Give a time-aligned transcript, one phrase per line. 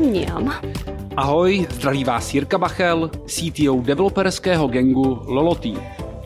[0.00, 0.54] Mňam.
[1.16, 5.76] Ahoj, zdraví vás Jirka Bachel, CTO developerského gengu Lolotý.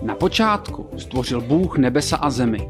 [0.02, 2.68] Na počátku stvořil Bůh nebesa a zemi.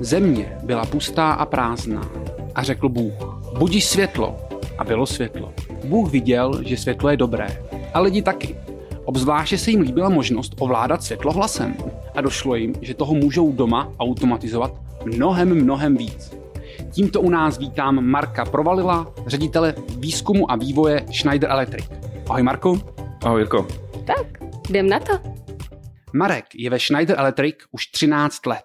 [0.00, 2.10] Země byla pustá a prázdná.
[2.54, 3.12] A řekl Bůh,
[3.58, 4.36] budíš světlo.
[4.78, 5.52] A bylo světlo.
[5.84, 7.62] Bůh viděl, že světlo je dobré.
[7.94, 8.56] A lidi taky.
[9.04, 11.74] Obzvláště se jim líbila možnost ovládat světlo hlasem.
[12.14, 14.72] A došlo jim, že toho můžou doma automatizovat
[15.04, 16.45] mnohem, mnohem víc.
[16.96, 21.86] Tímto u nás vítám Marka Provalila, ředitele výzkumu a vývoje Schneider Electric.
[22.28, 22.80] Ahoj Marku.
[23.24, 23.66] Ahoj Jirko.
[24.06, 24.26] Tak,
[24.68, 25.12] jdem na to.
[26.14, 28.64] Marek je ve Schneider Electric už 13 let.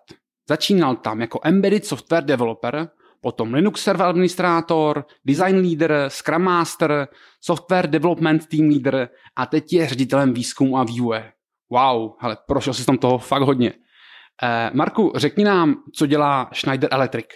[0.50, 2.90] Začínal tam jako embedded software developer,
[3.22, 7.08] potom Linux server administrátor, design leader, scrum master,
[7.42, 11.32] software development team leader a teď je ředitelem výzkumu a vývoje.
[11.70, 13.74] Wow, ale prošel jsi tam toho fakt hodně.
[14.44, 17.28] Eh, Marku, řekni nám, co dělá Schneider Electric.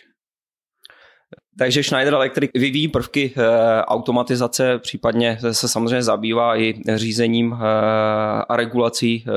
[1.58, 3.42] Takže Schneider Electric vyvíjí prvky e,
[3.82, 7.58] automatizace, případně se samozřejmě zabývá i řízením e,
[8.50, 9.32] a regulací e,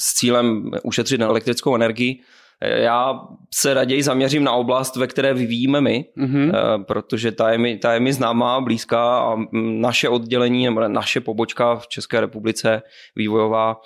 [0.00, 2.20] s cílem ušetřit elektrickou energii.
[2.64, 3.20] Já
[3.54, 6.52] se raději zaměřím na oblast, ve které vyvíjíme my, mm-hmm.
[6.84, 11.76] protože ta je, mi, ta je mi známá, blízká a naše oddělení nebo naše pobočka
[11.76, 12.82] v České republice
[13.16, 13.80] vývojová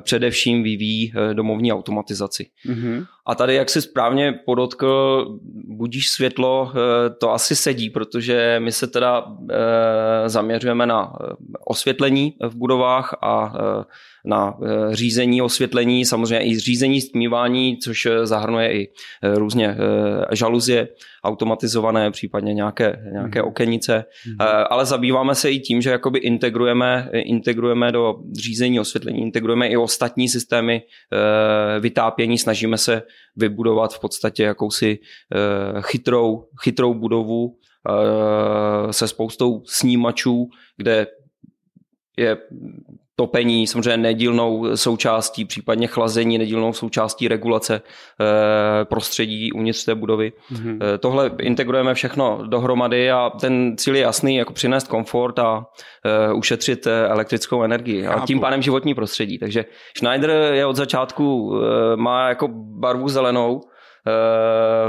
[0.00, 2.46] především vyvíjí domovní automatizaci.
[2.68, 3.06] Mm-hmm.
[3.28, 5.24] A tady, jak si správně podotkl,
[5.68, 11.34] budíš světlo, eh, to asi sedí, protože my se teda eh, zaměřujeme na eh,
[11.64, 13.52] osvětlení v budovách a
[14.26, 14.54] na
[14.90, 18.88] řízení osvětlení, samozřejmě i řízení stmívání, což zahrnuje i
[19.22, 19.76] různě
[20.32, 20.88] žaluzie
[21.24, 23.48] automatizované, případně nějaké, nějaké mhm.
[23.48, 24.66] okenice, mm-hmm.
[24.70, 30.28] ale zabýváme se i tím, že jakoby integrujeme, integrujeme do řízení osvětlení, integrujeme i ostatní
[30.28, 30.82] systémy
[31.80, 33.02] vytápění, snažíme se
[33.36, 41.06] vybudovat v podstatě jakousi eh, chytrou, chytrou budovu eh, se spoustou snímačů, kde
[42.16, 42.38] je
[43.16, 50.32] topení samozřejmě nedílnou součástí, případně chlazení nedílnou součástí regulace eh, prostředí uvnitř té budovy.
[50.52, 50.78] Mm-hmm.
[50.98, 55.66] Tohle integrujeme všechno dohromady a ten cíl je jasný, jako přinést komfort a
[56.34, 59.38] ušetřit elektrickou energii a tím pádem životní prostředí.
[59.38, 59.64] Takže
[59.98, 61.54] Schneider je od začátku,
[61.96, 63.75] má jako barvu zelenou, Eh,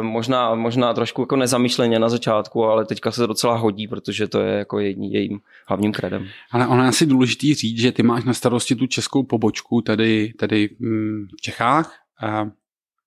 [0.02, 4.58] možná, možná trošku jako nezamýšleně na začátku, ale teďka se docela hodí, protože to je
[4.58, 6.28] jako jedním jejím hlavním kredem.
[6.52, 10.34] Ale ono je asi důležitý říct, že ty máš na starosti tu českou pobočku tady,
[10.40, 11.96] tady mm, v Čechách,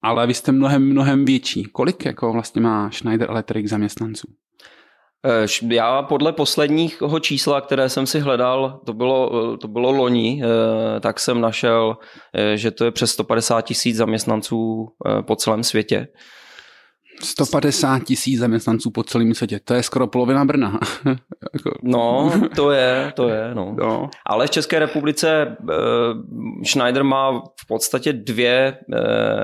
[0.02, 1.64] ale vy jste mnohem, mnohem větší.
[1.64, 4.28] Kolik jako vlastně má Schneider Electric zaměstnanců?
[5.26, 10.42] Eh, já podle posledního čísla, které jsem si hledal, to bylo, eh, to bylo loni,
[10.44, 11.96] eh, tak jsem našel,
[12.54, 14.88] že to je přes 150 tisíc zaměstnanců
[15.26, 16.06] po celém světě.
[17.22, 20.78] 150 tisíc zaměstnanců po celém světě, to je skoro polovina Brna.
[21.54, 23.74] Jako- no, to je, to je, no.
[23.78, 24.10] no.
[24.26, 25.56] Ale v České republice
[26.66, 28.78] Schneider má v podstatě dvě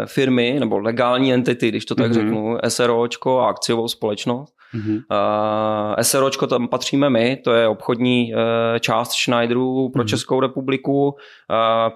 [0.06, 2.14] firmy, nebo legální entity, když to tak mm-hmm.
[2.14, 4.55] řeknu, SROčko a akciovou společnost.
[4.76, 4.96] Mm-hmm.
[4.96, 8.40] Uh, SROčko tam patříme my, to je obchodní uh,
[8.80, 10.06] část Schneideru pro mm-hmm.
[10.06, 11.16] Českou republiku, uh,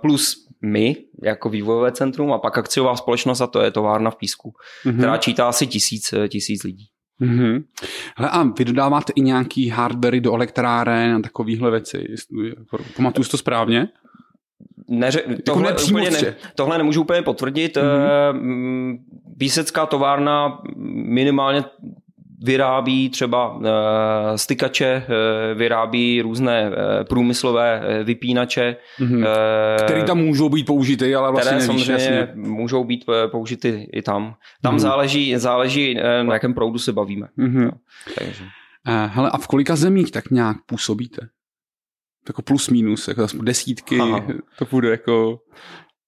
[0.00, 4.52] plus my jako vývojové centrum a pak akciová společnost a to je továrna v Písku,
[4.84, 4.98] mm-hmm.
[4.98, 6.86] která čítá asi tisíc, tisíc lidí.
[7.22, 7.62] Mm-hmm.
[8.16, 12.04] Hele, a vy dodáváte i nějaký hardware do elektráren a takovéhle věci.
[12.96, 13.88] Pamatuju to správně?
[14.90, 17.76] Neře- jako tohle, úplně ne, tohle nemůžu úplně potvrdit.
[17.76, 18.98] Mm-hmm.
[19.38, 20.62] Písecká továrna
[21.08, 21.64] minimálně
[22.44, 23.64] vyrábí třeba uh,
[24.36, 26.74] stykače, uh, vyrábí různé uh,
[27.04, 28.76] průmyslové vypínače.
[29.00, 29.26] Mm-hmm.
[29.84, 32.32] Který tam můžou být použity, ale vlastně které nevíš, samozřejmě jasně.
[32.34, 34.34] můžou být použity i tam.
[34.62, 34.78] Tam mm-hmm.
[34.78, 37.26] záleží, záleží na jakém proudu se bavíme.
[37.38, 37.64] Mm-hmm.
[37.64, 37.72] No,
[38.18, 38.44] takže.
[38.86, 41.28] Hele, a v kolika zemích tak nějak působíte?
[42.28, 44.26] Jako plus minus, jako desítky, Aha.
[44.58, 45.38] to bude jako...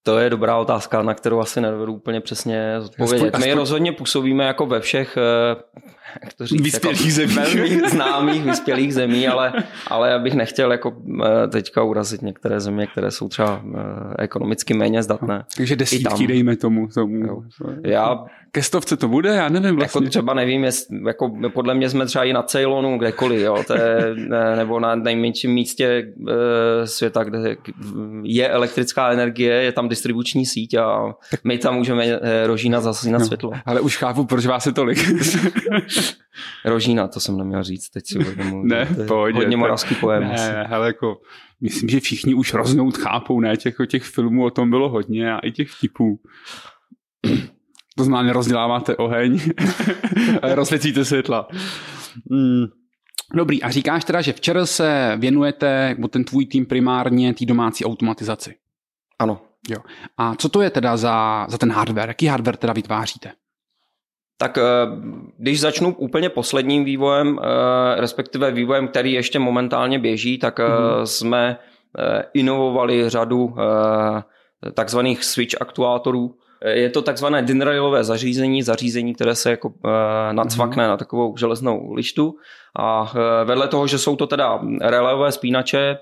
[0.03, 3.25] To je dobrá otázka, na kterou asi nedovedu úplně přesně odpovědět.
[3.25, 3.59] Aspoň, My aspoň...
[3.59, 5.17] rozhodně působíme jako ve všech
[6.23, 7.35] jak to říct, vyspělých jako zemí.
[7.35, 9.53] velmi známých vyspělých zemí, ale,
[9.87, 10.93] ale já bych nechtěl jako
[11.25, 15.45] eh, teďka urazit některé země, které jsou třeba eh, ekonomicky méně zdatné.
[15.57, 16.87] Takže desítky dejme tomu.
[16.87, 17.25] tomu.
[17.25, 17.41] Jo.
[17.83, 19.29] Já, Ke stovce to bude?
[19.29, 19.97] Já nevím jako vlastně.
[19.97, 23.73] Jako třeba nevím, jest, jako podle mě jsme třeba i na Ceylonu, kdekoliv, jo, to
[23.73, 24.15] je,
[24.55, 27.57] nebo na nejmenším místě e, světa, kde
[28.23, 33.19] je elektrická energie, je tam distribuční síť a my tam můžeme e, rožínat zase na
[33.19, 33.51] no, světlo.
[33.65, 34.99] Ale už chápu, proč vás je tolik.
[36.65, 38.63] Rožína, to jsem neměl říct, teď si uvědomuji.
[38.67, 39.35] ne, pohodě.
[39.35, 40.23] Hodně moravský pojem.
[40.23, 41.21] Ne, ale jako,
[41.61, 45.39] myslím, že všichni už roznout chápou, ne, těch, těch filmů o tom bylo hodně a
[45.39, 46.19] i těch vtipů.
[47.97, 49.39] To znamená, rozděláváte oheň,
[50.43, 51.47] rozsvěcíte světla.
[52.31, 52.65] Hmm.
[53.35, 57.85] Dobrý, a říkáš teda, že včera se věnujete, nebo ten tvůj tým primárně té domácí
[57.85, 58.55] automatizaci.
[59.19, 59.41] Ano.
[59.69, 59.77] Jo.
[60.17, 62.09] A co to je teda za, za ten hardware?
[62.09, 63.31] Jaký hardware teda vytváříte?
[64.37, 64.61] Tak eh,
[65.37, 71.03] když začnu úplně posledním vývojem, eh, respektive vývojem, který ještě momentálně běží, tak mm-hmm.
[71.03, 71.57] jsme
[72.33, 73.55] inovovali řadu
[74.73, 76.35] takzvaných switch aktuátorů.
[76.63, 79.73] Je to takzvané dinrailové zařízení, zařízení, které se jako
[80.31, 80.87] nacvakne mm-hmm.
[80.87, 82.35] na takovou železnou lištu
[82.79, 83.13] a
[83.45, 85.97] vedle toho, že jsou to teda reléové spínače,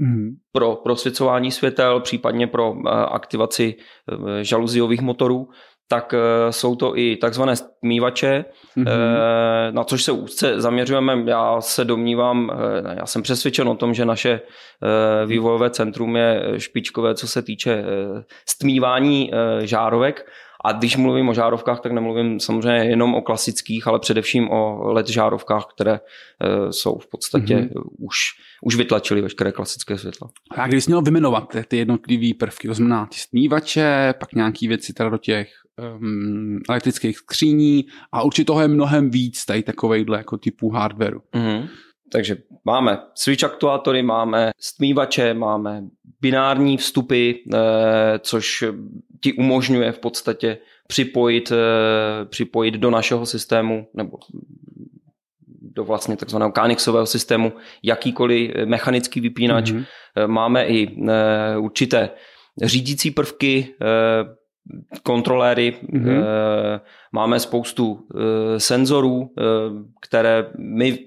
[0.00, 0.30] mm-hmm.
[0.52, 3.74] pro prosvěcování světel, případně pro aktivaci
[4.42, 5.48] žaluziových motorů,
[5.92, 8.44] tak eh, jsou to i takzvané stmívače,
[8.76, 8.86] mm-hmm.
[9.70, 11.22] na což se úzce zaměřujeme.
[11.26, 14.40] Já se domnívám, eh, já jsem přesvědčen o tom, že naše
[15.26, 17.84] vývojové centrum je špičkové, co se týče
[18.48, 20.30] stmívání žárovek.
[20.64, 25.08] A když mluvím o žárovkách, tak nemluvím samozřejmě jenom o klasických, ale především o LED
[25.08, 26.00] žárovkách, které
[26.70, 27.82] jsou v podstatě mm-hmm.
[27.98, 28.16] už,
[28.62, 30.28] už vytlačily veškeré klasické světla.
[30.56, 35.08] A kdybys měl vymenovat ty jednotlivé prvky, to znamená ty stmívače, pak nějaký věci teda
[35.08, 35.48] do těch
[36.00, 41.20] um, elektrických skříní a určitě toho je mnohem víc tady takovejhle jako typu hardwareu.
[41.34, 41.68] Mm-hmm.
[42.12, 45.82] Takže máme switch aktuátory, máme stmívače, máme
[46.20, 48.64] binární vstupy, eh, což
[49.20, 54.18] ti umožňuje v podstatě připojit, eh, připojit do našeho systému nebo
[55.62, 57.52] do vlastně takzvaného Kanixového systému
[57.82, 59.72] jakýkoliv mechanický vypínač.
[59.72, 59.86] Mm-hmm.
[60.26, 62.10] Máme i eh, určité
[62.62, 64.40] řídící prvky, eh,
[65.02, 66.22] kontroléry, mm-hmm.
[67.12, 68.06] máme spoustu
[68.58, 69.30] senzorů,
[70.00, 70.98] které my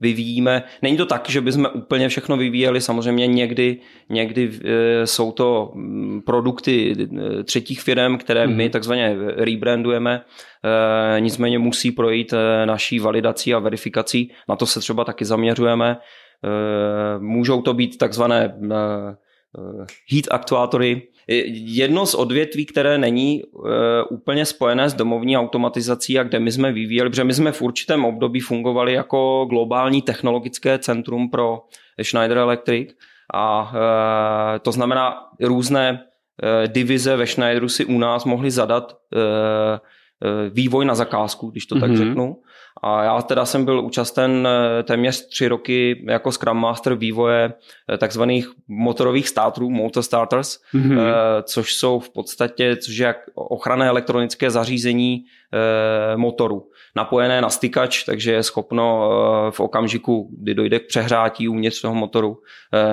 [0.00, 0.62] vyvíjíme.
[0.82, 3.76] Není to tak, že bychom úplně všechno vyvíjeli, samozřejmě někdy,
[4.08, 4.50] někdy
[5.04, 6.94] jsou to mm, produkty
[7.44, 8.56] třetích firm, které mm-hmm.
[8.56, 8.72] my mhm.
[8.72, 10.20] takzvaně rebrandujeme,
[11.18, 12.34] nicméně musí projít
[12.64, 15.96] naší validací a verifikací, na to se třeba taky zaměřujeme.
[17.18, 18.54] Můžou to být takzvané
[20.10, 21.02] heat aktuátory,
[21.52, 23.62] Jedno z odvětví, které není uh,
[24.10, 28.04] úplně spojené s domovní automatizací a kde my jsme vyvíjeli, protože my jsme v určitém
[28.04, 31.60] období fungovali jako globální technologické centrum pro
[32.02, 32.94] Schneider Electric.
[33.34, 33.72] A
[34.62, 36.04] to znamená různé
[36.66, 38.96] divize ve Schneideru si u nás mohli zadat
[40.50, 41.96] vývoj na zakázku, když to tak mm-hmm.
[41.96, 42.36] řeknu.
[42.82, 47.52] A já teda jsem byl účasten eh, téměř tři roky jako Scrum Master vývoje
[47.92, 51.02] eh, takzvaných motorových státrů, motor starters, mm-hmm.
[51.42, 55.24] což jsou v podstatě což je ochranné elektronické zařízení
[56.16, 56.68] motoru.
[56.96, 59.10] Napojené na stykač, takže je schopno
[59.50, 62.38] v okamžiku, kdy dojde k přehrátí uvnitř toho motoru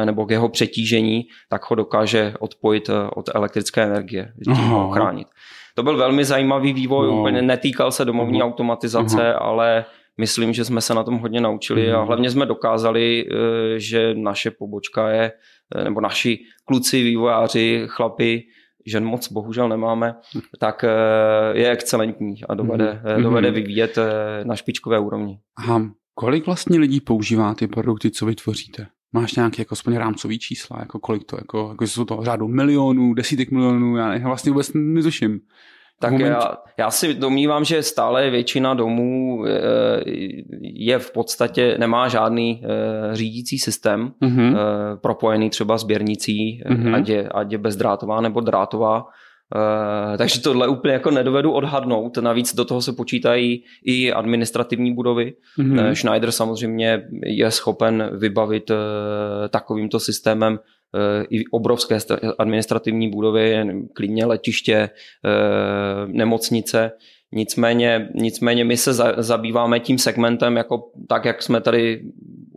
[0.05, 5.27] nebo k jeho přetížení, tak ho dokáže odpojit od elektrické energie, tím ho ochránit.
[5.75, 7.19] To byl velmi zajímavý vývoj, no.
[7.19, 8.45] úplně netýkal se domovní uh-huh.
[8.45, 9.37] automatizace, uh-huh.
[9.41, 9.85] ale
[10.17, 11.99] myslím, že jsme se na tom hodně naučili uh-huh.
[11.99, 15.31] a hlavně jsme dokázali, eh, že naše pobočka je,
[15.75, 18.43] eh, nebo naši kluci, vývojáři, chlapi,
[18.85, 20.15] žen moc bohužel nemáme,
[20.59, 20.89] tak eh,
[21.53, 23.97] je excelentní a dovede, dovede vyvíjet
[24.43, 25.39] na špičkové úrovni.
[25.57, 25.81] Aha.
[26.13, 28.87] Kolik vlastně lidí používá ty produkty, co vytvoříte?
[29.15, 33.13] Máš nějaké jako aspoň rámcový čísla, jako kolik to, jako, jako jsou to řádu milionů,
[33.13, 35.39] desítek milionů, já vlastně vůbec netuším.
[35.99, 39.49] Tak já, já si domnívám, že stále většina domů eh,
[40.61, 44.55] je v podstatě, nemá žádný eh, řídící systém mm-hmm.
[45.01, 46.95] propojený třeba sběrnicí, mm-hmm.
[46.95, 49.05] ať, je, ať je bezdrátová nebo drátová.
[49.55, 52.17] Uh, takže tohle úplně jako nedovedu odhadnout.
[52.17, 55.33] Navíc do toho se počítají i administrativní budovy.
[55.59, 55.87] Mm-hmm.
[55.87, 58.77] Uh, Schneider samozřejmě je schopen vybavit uh,
[59.49, 60.59] takovýmto systémem
[61.29, 61.97] i obrovské
[62.37, 63.55] administrativní budovy,
[63.93, 64.89] klidně letiště,
[66.05, 66.91] nemocnice.
[67.31, 72.01] Nicméně, nicméně my se za, zabýváme tím segmentem jako tak, jak jsme tady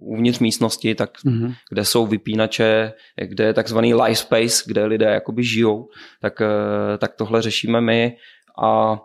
[0.09, 1.55] uvnitř místnosti, tak mm-hmm.
[1.71, 2.93] kde jsou vypínače,
[3.25, 5.89] kde je takzvaný life space, kde lidé jakoby žijou,
[6.21, 8.17] tak, eh, tak tohle řešíme my
[8.63, 9.01] a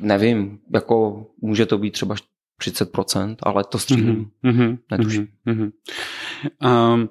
[0.00, 2.14] nevím, jako může to být třeba
[2.60, 4.30] 30%, ale to střílím.
[4.44, 4.78] Mm-hmm.
[4.90, 5.28] Netuším.
[5.46, 5.72] Mm-hmm.
[6.94, 7.10] Um,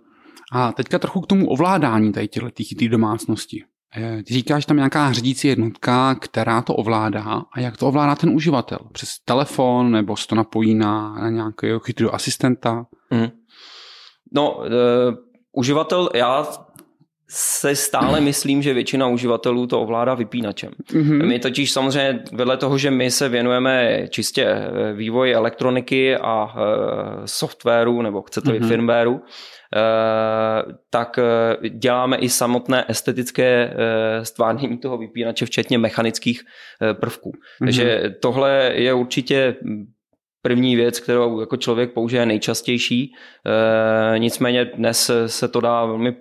[0.51, 3.63] a teďka trochu k tomu ovládání tady těchto domácnosti.
[3.97, 8.29] Eh, ty říkáš tam nějaká řídící jednotka, která to ovládá a jak to ovládá ten
[8.29, 8.79] uživatel?
[8.91, 12.85] Přes telefon nebo se to napojí na, na nějakého chytrého asistenta?
[13.11, 13.27] Mm.
[14.33, 14.65] No, uh,
[15.51, 16.47] uživatel, já
[17.29, 20.71] se stále myslím, že většina uživatelů to ovládá vypínačem.
[20.91, 21.25] Mm-hmm.
[21.25, 26.51] My totiž samozřejmě vedle toho, že my se věnujeme čistě eh, vývoji elektroniky a uh,
[27.25, 28.67] softwaru nebo chcete-li mm-hmm.
[28.67, 29.21] firmwareu,
[29.75, 31.19] Eh, tak
[31.69, 33.73] děláme i samotné estetické
[34.23, 36.41] stvárnění toho vypínače, včetně mechanických
[36.99, 37.31] prvků.
[37.31, 37.65] Mm-hmm.
[37.65, 39.55] Takže tohle je určitě
[40.41, 43.13] první věc, kterou jako člověk použije nejčastější.
[44.15, 46.15] E, nicméně dnes se to dá velmi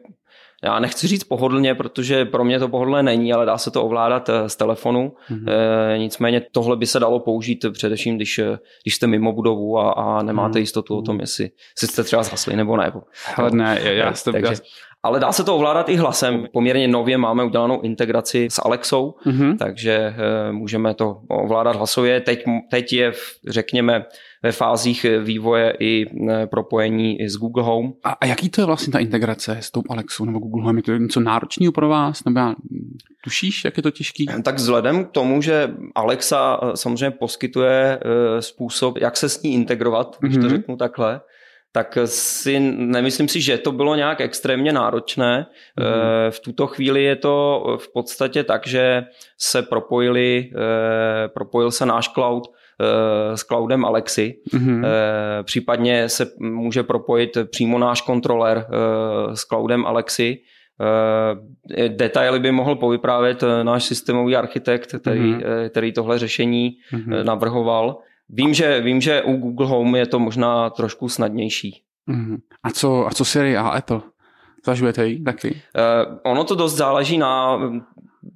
[0.64, 4.28] já nechci říct pohodlně, protože pro mě to pohodlné není, ale dá se to ovládat
[4.28, 5.12] eh, z telefonu.
[5.30, 5.52] Mm-hmm.
[5.94, 8.40] E, nicméně tohle by se dalo použít především, když,
[8.82, 10.60] když jste mimo budovu a, a nemáte mm-hmm.
[10.60, 12.92] jistotu o tom, jestli, jestli jste třeba zhasli nebo ne.
[13.36, 14.54] Ale ne, já, já, takže, já,
[15.02, 16.46] ale dá se to ovládat i hlasem.
[16.52, 19.56] Poměrně nově máme udělanou integraci s Alexou, mm-hmm.
[19.56, 22.20] takže e, můžeme to ovládat hlasově.
[22.20, 23.12] Teď, teď je,
[23.48, 24.04] řekněme,
[24.44, 27.92] ve fázích vývoje i e, propojení i s Google Home.
[28.04, 30.76] A, a jaký to je vlastně ta integrace s tou Alexou nebo Google Home?
[30.76, 32.24] Je to něco náročného pro vás?
[32.24, 32.54] Nebo já,
[33.24, 34.26] tušíš, jak je to těžký?
[34.42, 38.00] Tak vzhledem k tomu, že Alexa e, samozřejmě poskytuje
[38.40, 40.40] způsob, jak se s ní integrovat, když mm-hmm.
[40.40, 40.56] to mhm.
[40.56, 41.20] řeknu takhle,
[41.72, 45.46] tak si nemyslím si, že to bylo nějak extrémně náročné.
[45.78, 45.84] Mm.
[46.30, 49.02] V tuto chvíli je to v podstatě tak, že
[49.38, 52.63] se propojili, eh, propojil se náš cloud eh,
[53.34, 54.34] s cloudem Alexi.
[54.54, 54.84] Mm-hmm.
[55.42, 58.66] Případně se může propojit přímo náš kontroler
[59.34, 60.38] s cloudem Alexi.
[61.88, 65.68] Detaily by mohl povyprávět náš systémový architekt, který, mm-hmm.
[65.68, 67.24] který tohle řešení mm-hmm.
[67.24, 67.98] navrhoval.
[68.28, 71.82] Vím že, vím, že u Google Home je to možná trošku snadnější.
[72.06, 72.36] Mm.
[72.62, 74.00] A, co, a co Siri a Apple?
[74.66, 75.50] Zažujete ji taky?
[75.50, 77.60] Uh, ono to dost záleží na,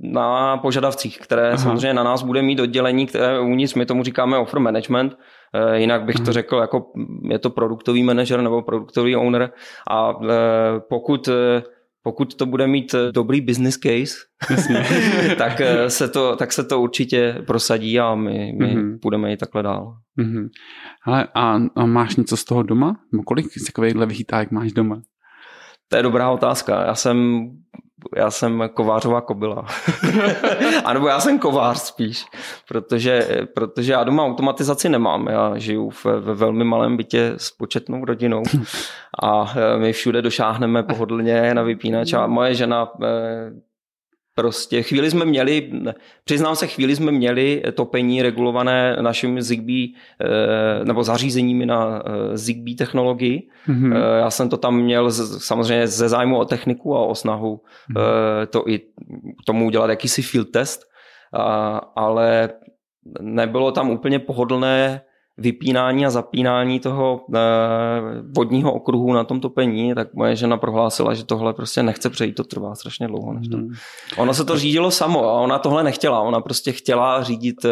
[0.01, 1.57] na požadavcích, které Aha.
[1.57, 6.05] samozřejmě na nás bude mít oddělení, které uvnitř my tomu říkáme offer management, uh, jinak
[6.05, 6.93] bych to řekl jako
[7.31, 9.51] je to produktový manažer nebo produktový owner
[9.91, 10.27] a uh,
[10.89, 11.35] pokud uh,
[12.03, 14.15] pokud to bude mít eh, dobrý business case,
[15.39, 18.99] tak, eh, se to, tak se to určitě prosadí a my, my mm-hmm.
[19.03, 19.97] budeme i takhle dál.
[20.19, 20.49] Mm-hmm.
[21.05, 22.97] Ale a, a máš něco z toho doma?
[23.27, 25.03] Kolik takovýchhle vychyták máš doma?
[25.89, 26.87] To je dobrá otázka.
[26.87, 27.49] Já jsem
[28.17, 29.67] já jsem kovářová kobila.
[30.85, 32.27] a nebo já jsem kovář spíš,
[32.69, 35.27] protože, protože já doma automatizaci nemám.
[35.27, 38.43] Já žiju v, ve velmi malém bytě s početnou rodinou
[39.23, 43.09] a e, my všude došáhneme pohodlně na vypínač a moje žena e,
[44.39, 45.71] Prostě chvíli jsme měli,
[46.25, 49.87] přiznám se, chvíli jsme měli topení regulované našimi Zigbee
[50.21, 53.49] eh, nebo zařízeními na eh, Zigbee technologii.
[53.69, 54.19] Mm-hmm.
[54.19, 58.47] Já jsem to tam měl samozřejmě ze zájmu o techniku a o snahu mm-hmm.
[58.47, 58.81] to i
[59.47, 60.81] tomu udělat jakýsi field test,
[61.97, 62.51] ale
[63.21, 65.01] nebylo tam úplně pohodlné
[65.39, 67.39] vypínání a zapínání toho eh,
[68.37, 72.45] vodního okruhu na tom topení, tak moje žena prohlásila, že tohle prostě nechce přejít, to
[72.45, 73.33] trvá strašně dlouho.
[73.33, 73.57] Než to.
[73.57, 73.75] Hmm.
[74.17, 77.69] Ono se to řídilo samo a ona tohle nechtěla, ona prostě chtěla řídit eh,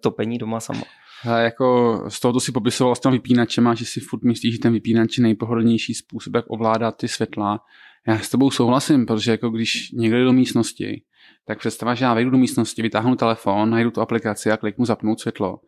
[0.00, 0.82] topení doma sama.
[1.28, 4.54] A jako z toho, to si popisoval s tím vypínačem a že si furt myslíš,
[4.54, 7.60] že ten vypínač je nejpohodlnější způsob, jak ovládat ty světla.
[8.08, 11.02] Já s tebou souhlasím, protože jako když někdo jde do místnosti,
[11.46, 15.20] tak představa, že já vejdu do místnosti, vytáhnu telefon, najdu tu aplikaci a kliknu zapnout
[15.20, 15.58] světlo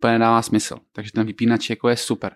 [0.00, 0.76] úplně nedává smysl.
[0.92, 2.32] Takže ten vypínač jako je super.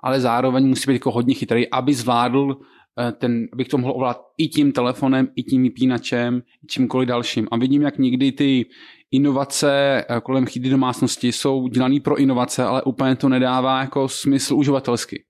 [0.00, 2.56] Ale zároveň musí být jako hodně chytrý, aby zvládl
[3.00, 7.48] eh, ten, abych to mohl ovládat i tím telefonem, i tím vypínačem, i čímkoliv dalším.
[7.50, 8.66] A vidím, jak někdy ty
[9.10, 14.54] inovace eh, kolem chyby domácnosti jsou dělané pro inovace, ale úplně to nedává jako smysl
[14.54, 15.24] uživatelsky.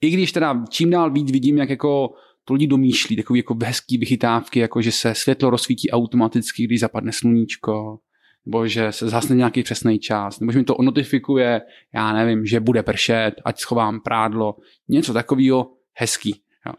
[0.00, 2.10] I když teda čím dál víc vidím, jak jako
[2.44, 7.12] to lidi domýšlí, takový jako hezký vychytávky, jako že se světlo rozsvítí automaticky, když zapadne
[7.12, 7.98] sluníčko,
[8.46, 11.62] nebo že se zhasne nějaký přesný čas, nebo že mi to notifikuje,
[11.94, 14.56] já nevím, že bude pršet, ať schovám prádlo,
[14.88, 16.40] něco takového hezký.
[16.66, 16.72] Jo.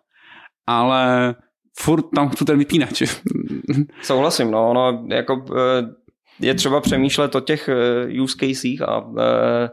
[0.68, 1.36] Ale
[1.80, 3.02] furt tam chci ten vypínač.
[4.02, 5.88] Souhlasím, no, ono jako eh,
[6.40, 9.70] je třeba přemýšlet o těch eh, use casech a eh,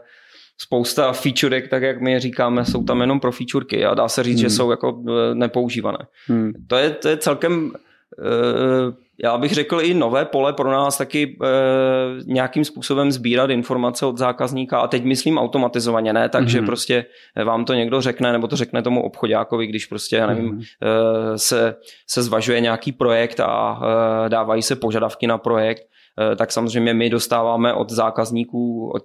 [0.57, 4.35] spousta featurek, tak jak my říkáme, jsou tam jenom pro featureky a dá se říct,
[4.35, 4.41] hmm.
[4.41, 5.97] že jsou jako nepoužívané.
[6.27, 6.51] Hmm.
[6.67, 7.71] To, je, to je celkem
[9.23, 11.47] já bych řekl i nové pole pro nás taky e,
[12.25, 16.65] nějakým způsobem sbírat informace od zákazníka a teď myslím automatizovaně, ne takže mm-hmm.
[16.65, 17.05] prostě
[17.45, 20.65] vám to někdo řekne nebo to řekne tomu obchodákovi, když prostě, já nevím, mm-hmm.
[20.81, 21.75] e, se,
[22.07, 23.81] se zvažuje nějaký projekt a
[24.25, 25.83] e, dávají se požadavky na projekt,
[26.37, 29.03] tak samozřejmě my dostáváme od zákazníků od,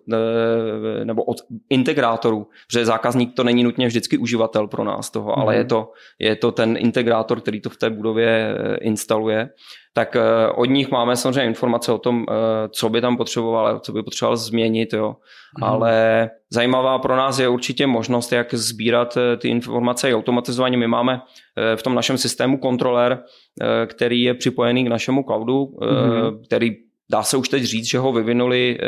[1.05, 1.37] nebo od
[1.71, 6.37] integrátorů, že zákazník to není nutně vždycky uživatel pro nás toho, ale je to, je
[6.37, 9.49] to ten integrátor, který to v té budově instaluje
[9.93, 12.35] tak eh, od nich máme samozřejmě informace o tom, eh,
[12.69, 15.17] co by tam potřeboval, co by potřeboval změnit, jo.
[15.59, 15.65] Mm.
[15.65, 20.77] Ale zajímavá pro nás je určitě možnost, jak sbírat eh, ty informace i automatizovaně.
[20.77, 21.21] My máme
[21.77, 23.23] v tom našem systému kontroler,
[23.87, 26.43] který je připojený k našemu cloudu, mm.
[26.47, 26.71] který
[27.11, 28.79] dá se už teď říct, že ho vyvinuli,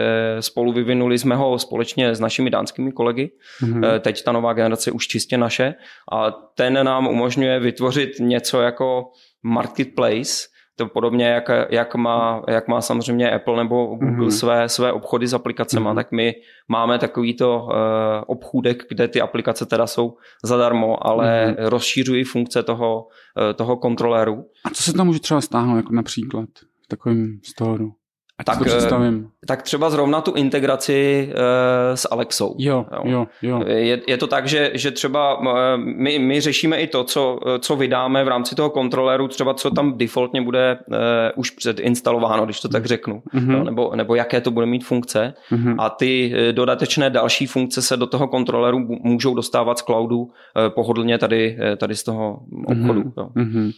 [0.41, 3.31] spolu vyvinuli jsme ho společně s našimi dánskými kolegy.
[3.63, 4.01] Mm-hmm.
[4.01, 5.75] Teď ta nová generace už čistě naše
[6.13, 9.05] a ten nám umožňuje vytvořit něco jako
[9.43, 10.52] marketplace,
[10.85, 14.39] to podobně, jak, jak, má, jak má samozřejmě Apple nebo Google mm-hmm.
[14.39, 15.95] své, své obchody s aplikacemi, mm-hmm.
[15.95, 16.35] tak my
[16.69, 17.71] máme takovýto uh,
[18.27, 21.69] obchůdek, kde ty aplikace teda jsou zadarmo, ale mm-hmm.
[21.69, 24.45] rozšířují funkce toho, uh, toho kontroléru.
[24.65, 26.49] A co se tam může třeba stáhnout, jako například
[26.85, 27.93] v takovém storu?
[28.45, 29.29] Tak, to představím.
[29.47, 31.39] tak třeba zrovna tu integraci uh,
[31.95, 32.55] s Alexou.
[32.59, 33.03] Jo, jo.
[33.05, 33.63] jo, jo.
[33.67, 35.47] Je, je to tak, že, že třeba uh,
[35.77, 39.99] my, my řešíme i to, co, co vydáme v rámci toho kontroléru, třeba co tam
[39.99, 40.79] defaultně bude
[41.37, 43.47] už předinstalováno, když to tak řeknu, mm-hmm.
[43.47, 45.35] no, nebo, nebo jaké to bude mít funkce.
[45.53, 45.77] Mm-hmm.
[45.79, 50.31] A ty dodatečné další funkce se do toho kontroléru můžou dostávat z cloudu
[50.69, 53.01] pohodlně tady, tady z toho obchodu.
[53.01, 53.13] Mm-hmm.
[53.17, 53.29] Jo.
[53.37, 53.73] Mm-hmm.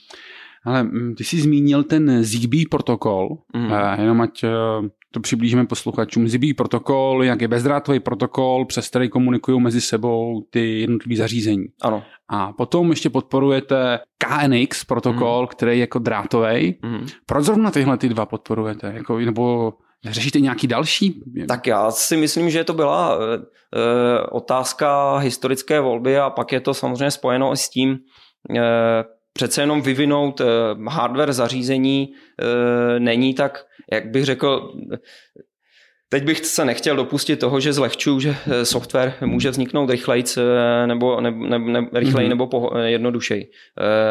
[0.64, 3.71] Ale mm, ty jsi zmínil ten Zigbee protokol, mm.
[3.99, 4.49] jenom ať eh,
[5.11, 6.28] to přiblížíme posluchačům.
[6.28, 11.64] Zigbee protokol, jak je bezdrátový protokol, přes který komunikují mezi sebou ty jednotlivé zařízení.
[11.83, 12.02] Ano.
[12.28, 15.47] A potom ještě podporujete KNX protokol, mm.
[15.47, 16.75] který je jako drátový.
[16.83, 17.06] Mm.
[17.26, 18.92] Proč zrovna tyhle ty dva podporujete?
[18.94, 19.73] Jako, nebo
[20.11, 21.23] Řešíte nějaký další?
[21.49, 26.75] Tak já si myslím, že to byla e, otázka historické volby a pak je to
[26.75, 27.99] samozřejmě spojeno i s tím,
[28.56, 30.44] e, přece jenom vyvinout eh,
[30.88, 34.72] hardware zařízení eh, není tak, jak bych řekl,
[36.08, 40.24] Teď bych se nechtěl dopustit toho, že zlehčuju, že eh, software může vzniknout rychleji
[40.86, 42.28] nebo, ne, ne, ne, rychleji mm-hmm.
[42.28, 43.50] nebo po, jednodušeji.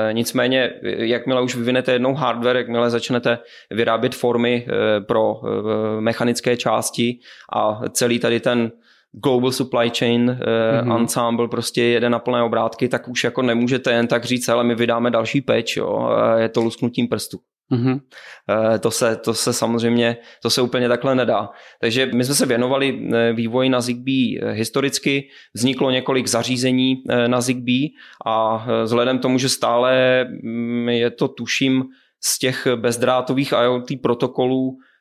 [0.09, 3.39] E, nicméně, jakmile už vyvinete jednou hardware, jakmile začnete
[3.71, 7.19] vyrábět formy e, pro e, mechanické části
[7.55, 8.71] a celý tady ten
[9.13, 10.39] global supply chain
[10.87, 14.63] uh, ensemble prostě jede na plné obrátky, tak už jako nemůžete jen tak říct, ale
[14.63, 17.39] my vydáme další patch, jo, je to lusknutím prstu.
[17.71, 17.93] Mm-hmm.
[17.93, 21.49] Uh, to, se, to se samozřejmě, to se úplně takhle nedá.
[21.81, 26.95] Takže my jsme se věnovali vývoji na Zigbee historicky, vzniklo několik zařízení
[27.27, 27.87] na Zigbee
[28.25, 31.83] a vzhledem tomu, že stále mm, je to tuším
[32.23, 34.92] z těch bezdrátových IoT protokolů Eh,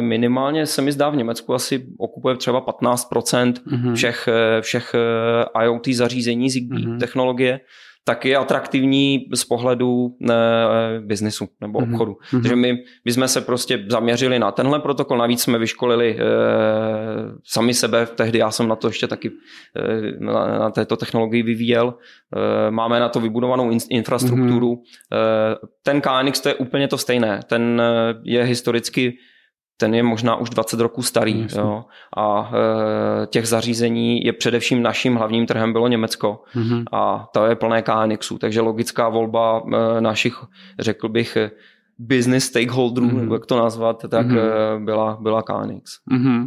[0.00, 3.94] minimálně se mi zdá v Německu asi okupuje třeba 15% mm-hmm.
[3.94, 6.98] všech, eh, všech eh, IoT zařízení Zigbee mm-hmm.
[6.98, 7.60] technologie,
[8.04, 10.34] tak je atraktivní z pohledu ne,
[11.00, 11.92] biznesu nebo mm-hmm.
[11.92, 12.12] obchodu.
[12.12, 12.42] Mm-hmm.
[12.42, 16.24] Takže my, my jsme se prostě zaměřili na tenhle protokol, navíc jsme vyškolili e,
[17.44, 19.32] sami sebe, tehdy já jsem na to ještě taky e,
[20.24, 21.94] na, na této technologii vyvíjel,
[22.66, 24.74] e, máme na to vybudovanou in, infrastrukturu.
[24.74, 25.16] Mm-hmm.
[25.62, 27.82] E, ten KNX to je úplně to stejné, ten
[28.24, 29.18] je historicky
[29.82, 31.46] ten je možná už 20 roků starý.
[31.56, 31.84] Jo.
[32.16, 36.42] A e, těch zařízení je především naším hlavním trhem bylo Německo.
[36.54, 36.84] Mm-hmm.
[36.92, 38.38] A to je plné KNXů.
[38.38, 40.38] Takže logická volba e, našich,
[40.78, 41.38] řekl bych,
[41.98, 43.20] business stakeholderů, mm-hmm.
[43.20, 44.76] nebo jak to nazvat, tak mm-hmm.
[44.76, 45.98] e, byla, byla KNX.
[46.12, 46.46] Mm-hmm.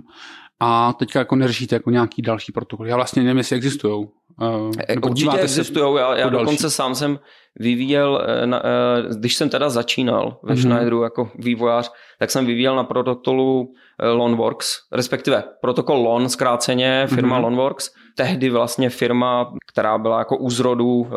[0.60, 2.88] A teďka jako neřešíte jako nějaký další protokol.
[2.88, 4.08] Já vlastně nevím, jestli existují.
[4.42, 4.72] Uh,
[5.10, 5.96] Určitě existují.
[5.98, 7.20] Já, já dokonce sám jsem
[7.60, 10.62] vyvíjel, eh, na, eh, když jsem teda začínal ve mm-hmm.
[10.62, 13.74] Schneideru jako vývojář, tak jsem vyvíjel na protokolu
[14.14, 17.42] Loanworks, respektive protokol Loan zkráceně, firma mm-hmm.
[17.42, 17.92] Loanworks.
[18.18, 21.08] Tehdy vlastně firma, která byla jako u zrodu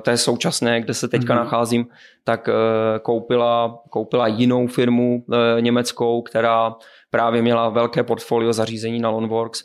[0.00, 1.38] té současné, kde se teďka mm-hmm.
[1.38, 1.86] nacházím,
[2.24, 2.48] tak
[3.02, 5.24] koupila, koupila jinou firmu
[5.60, 6.74] německou, která
[7.10, 9.64] právě měla velké portfolio zařízení na Loanworks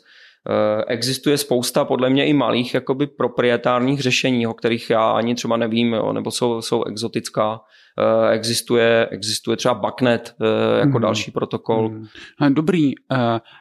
[0.86, 5.92] existuje spousta podle mě i malých jakoby proprietárních řešení, o kterých já ani třeba nevím,
[5.92, 7.60] jo, nebo jsou, jsou exotická.
[7.98, 11.02] Eh, existuje, existuje třeba Backnet eh, jako mm.
[11.02, 11.88] další protokol.
[11.88, 12.54] Mm.
[12.54, 12.92] Dobrý,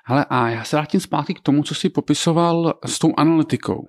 [0.06, 3.88] hele a já se vrátím zpátky k tomu, co jsi popisoval s tou analytikou.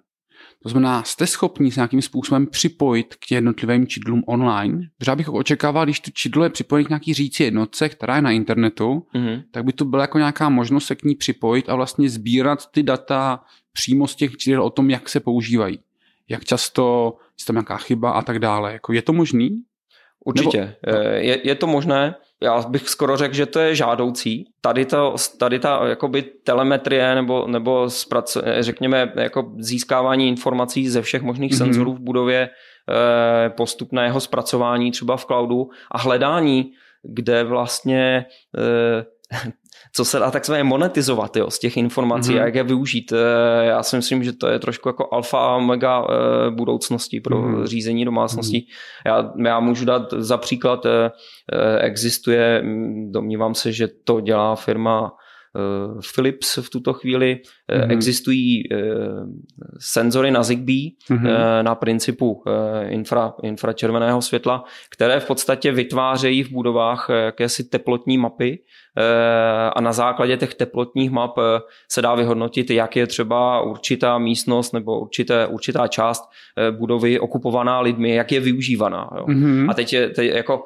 [0.65, 4.89] To znamená, jste schopni s nějakým způsobem připojit k jednotlivým čidlům online.
[4.99, 8.31] Protože bych očekával, když to čidlo je připojené k nějaký říci jednotce, která je na
[8.31, 9.43] internetu, mm-hmm.
[9.51, 12.83] tak by to byla jako nějaká možnost se k ní připojit a vlastně sbírat ty
[12.83, 13.41] data
[13.73, 15.79] přímo z těch čidel o tom, jak se používají.
[16.29, 18.73] Jak často, je tam nějaká chyba a tak dále.
[18.73, 19.63] Jako je to možný?
[20.25, 20.77] Určitě.
[20.87, 20.99] Nebo...
[21.09, 24.45] Je, je to možné já bych skoro řekl, že to je žádoucí.
[24.61, 31.23] Tady, to, tady ta jakoby telemetrie nebo, nebo zprac, řekněme jako získávání informací ze všech
[31.23, 31.59] možných mm-hmm.
[31.59, 38.27] senzorů v budově, eh, postupného zpracování třeba v cloudu a hledání, kde vlastně
[38.59, 39.05] eh,
[39.93, 42.43] co se dá takzvaně monetizovat jo, z těch informací mm-hmm.
[42.43, 43.13] a jak je využít.
[43.13, 47.43] Eh, já si myslím, že to je trošku jako alfa a omega eh, budoucnosti pro
[47.43, 47.65] mm-hmm.
[47.65, 48.61] řízení domácností.
[48.61, 49.11] Mm-hmm.
[49.11, 51.11] Já, já můžu dát za příklad, eh,
[51.79, 55.13] existuje, mm, domnívám se, že to dělá firma
[56.15, 57.41] Philips v tuto chvíli.
[57.71, 57.91] Mm-hmm.
[57.91, 58.63] Existují
[59.79, 61.63] senzory na Zigbee mm-hmm.
[61.63, 62.43] na principu
[62.89, 68.59] infra, infračerveného světla, které v podstatě vytvářejí v budovách jakési teplotní mapy,
[69.75, 71.61] a na základě těch teplotních map eh,
[71.93, 76.25] se dá vyhodnotit, jak je třeba určitá místnost nebo určité, určitá část
[76.59, 79.11] eh, budovy okupovaná lidmi, jak je využívaná.
[79.17, 79.25] Jo.
[79.27, 79.71] Mm-hmm.
[79.71, 80.65] A teď je teď jako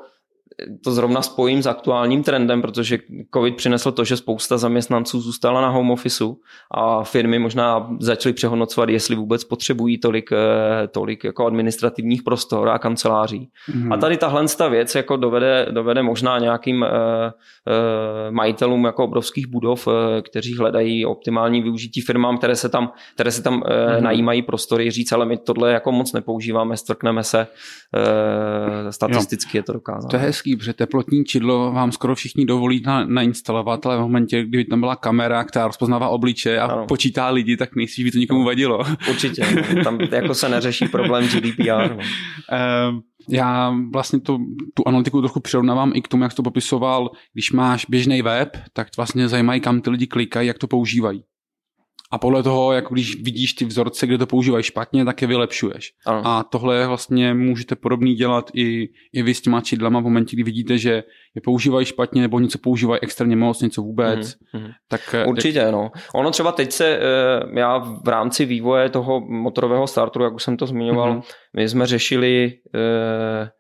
[0.85, 2.99] to zrovna spojím s aktuálním trendem, protože
[3.35, 6.41] COVID přinesl to, že spousta zaměstnanců zůstala na home officeu
[6.71, 12.79] a firmy možná začaly přehodnocovat, jestli vůbec potřebují tolik, eh, tolik jako administrativních prostor a
[12.79, 13.51] kanceláří.
[13.75, 13.93] Mm.
[13.93, 19.87] A tady tahle věc jako dovede, dovede možná nějakým uh, uh, majitelům jako obrovských budov,
[19.87, 24.05] uh, kteří hledají optimální využití firmám, které se tam, které se tam uh, mm.
[24.05, 27.47] najímají prostory, říct, ale my tohle jako moc nepoužíváme, strkneme se,
[27.97, 29.59] uh, statisticky jo.
[29.59, 30.09] je to dokázáno.
[30.11, 34.45] To je hezký, protože teplotní čidlo vám skoro všichni dovolí na, nainstalovat, ale v momentě,
[34.45, 36.87] kdy tam byla kamera, která rozpoznává obliče a ano.
[36.87, 38.85] počítá lidi, tak nejsi, by to nikomu vadilo.
[39.09, 39.85] Určitě, no.
[39.85, 41.97] tam jako se neřeší problém GDPR.
[41.97, 41.99] No.
[42.91, 44.39] Um, já vlastně to,
[44.75, 48.89] tu analytiku trochu přirovnávám i k tomu, jak to popisoval, když máš běžný web, tak
[48.97, 51.25] vlastně zajímají, kam ty lidi klikají, jak to používají.
[52.11, 55.93] A podle toho, jako když vidíš ty vzorce, kde to používají špatně, tak je vylepšuješ.
[56.07, 56.23] Ano.
[56.25, 60.43] A tohle vlastně můžete podobný dělat i, i vy s těma čidlama v momentě, kdy
[60.43, 64.37] vidíte, že je používají špatně nebo něco používají extrémně moc, něco vůbec.
[64.55, 64.73] Mm-hmm.
[64.89, 65.73] Tak, eh, Určitě, tak...
[65.73, 65.91] no.
[66.15, 70.57] Ono třeba teď se, eh, já v rámci vývoje toho motorového starteru, jak už jsem
[70.57, 71.23] to zmiňoval, mm-hmm.
[71.57, 73.51] my jsme řešili eh,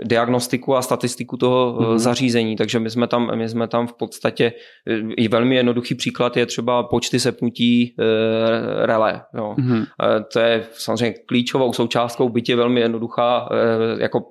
[0.00, 1.98] diagnostiku a statistiku toho mm-hmm.
[1.98, 4.52] zařízení, takže my jsme, tam, my jsme tam v podstatě,
[4.86, 9.22] eh, i velmi jednoduchý příklad je třeba počty sepnutí e, relé.
[9.34, 9.54] Jo.
[9.58, 9.82] Mm-hmm.
[9.82, 14.30] E, to je samozřejmě klíčovou součástkou, byť je velmi jednoduchá, e, jako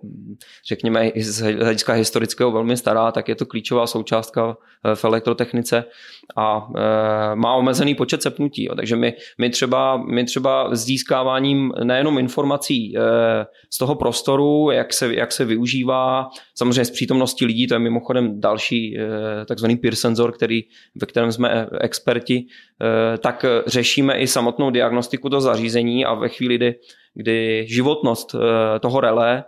[0.67, 4.58] řekněme z hlediska historického velmi stará, tak je to klíčová součástka
[4.95, 5.84] v elektrotechnice
[6.35, 8.63] a e, má omezený počet sepnutí.
[8.63, 8.75] Jo.
[8.75, 13.01] Takže my, my, třeba, my třeba s získáváním nejenom informací e,
[13.69, 18.41] z toho prostoru, jak se, jak se využívá, samozřejmě z přítomnosti lidí, to je mimochodem
[18.41, 19.05] další e,
[19.45, 20.61] takzvaný peer sensor, který,
[20.95, 26.55] ve kterém jsme experti, e, tak řešíme i samotnou diagnostiku do zařízení a ve chvíli,
[26.55, 26.75] kdy,
[27.13, 29.43] kdy životnost e, toho relé.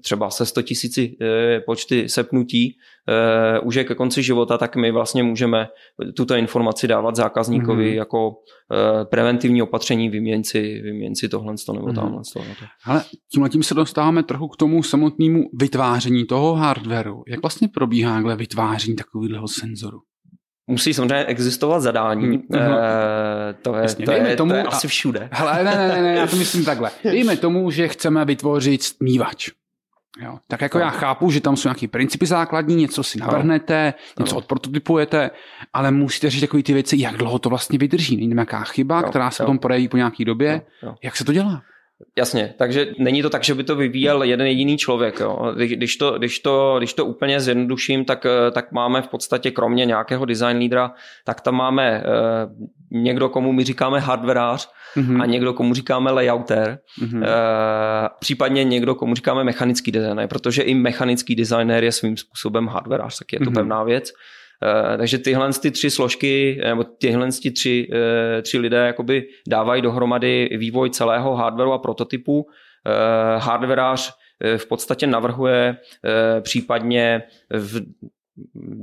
[0.00, 2.76] Třeba se 100 tisíci eh, počty sepnutí
[3.08, 5.68] eh, už je ke konci života, tak my vlastně můžeme
[6.16, 7.96] tuto informaci dávat zákazníkovi mm-hmm.
[7.96, 8.32] jako
[8.72, 10.44] eh, preventivní opatření, vyměň
[11.14, 11.94] si tohle nebo mm-hmm.
[11.94, 12.22] tamhle.
[12.84, 17.22] Ale tímhle tím se dostáváme trochu k tomu samotnému vytváření toho hardwareu.
[17.28, 19.98] Jak vlastně probíhá vytváření takového senzoru?
[20.66, 22.26] Musí samozřejmě existovat zadání.
[22.26, 22.60] Mm, uh,
[23.62, 25.28] to je, Jasně, to je, tomu, to je asi všude.
[25.32, 26.90] Hele, ne, ne, ne, ne, já to myslím takhle.
[27.04, 29.48] Dejme tomu, že chceme vytvořit smívač.
[30.20, 30.38] Jo.
[30.48, 30.84] Tak jako no.
[30.84, 34.24] já chápu, že tam jsou nějaké principy základní, něco si navrhnete, no.
[34.24, 35.30] něco odprototypujete,
[35.72, 38.16] ale musíte říct takové ty věci, jak dlouho to vlastně vydrží.
[38.16, 39.08] Není nějaká chyba, no.
[39.08, 39.46] která se no.
[39.46, 40.62] potom projeví po nějaké době.
[40.82, 40.88] No.
[40.88, 40.94] No.
[41.02, 41.62] Jak se to dělá?
[42.18, 45.20] Jasně, takže není to tak, že by to vyvíjel jeden jediný člověk.
[45.20, 45.52] Jo.
[45.56, 50.24] Když, to, když, to, když to úplně zjednoduším, tak, tak máme v podstatě kromě nějakého
[50.24, 50.92] design lídra,
[51.24, 55.22] tak tam máme uh, někdo, komu my říkáme hardwareář mm-hmm.
[55.22, 57.18] a někdo, komu říkáme layouter, mm-hmm.
[57.18, 57.26] uh,
[58.20, 63.32] případně někdo, komu říkáme mechanický designer, protože i mechanický designer je svým způsobem hardwareář, tak
[63.32, 63.54] je to mm-hmm.
[63.54, 64.10] pevná věc.
[64.10, 64.41] Eh,
[64.98, 67.88] takže tyhle ty tři složky, nebo tyhle ty tři,
[68.38, 72.46] eh, tři lidé jakoby dávají dohromady vývoj celého hardwareu a prototypu.
[72.86, 74.12] Eh, hardwareář
[74.56, 75.76] v podstatě navrhuje
[76.40, 77.80] případně v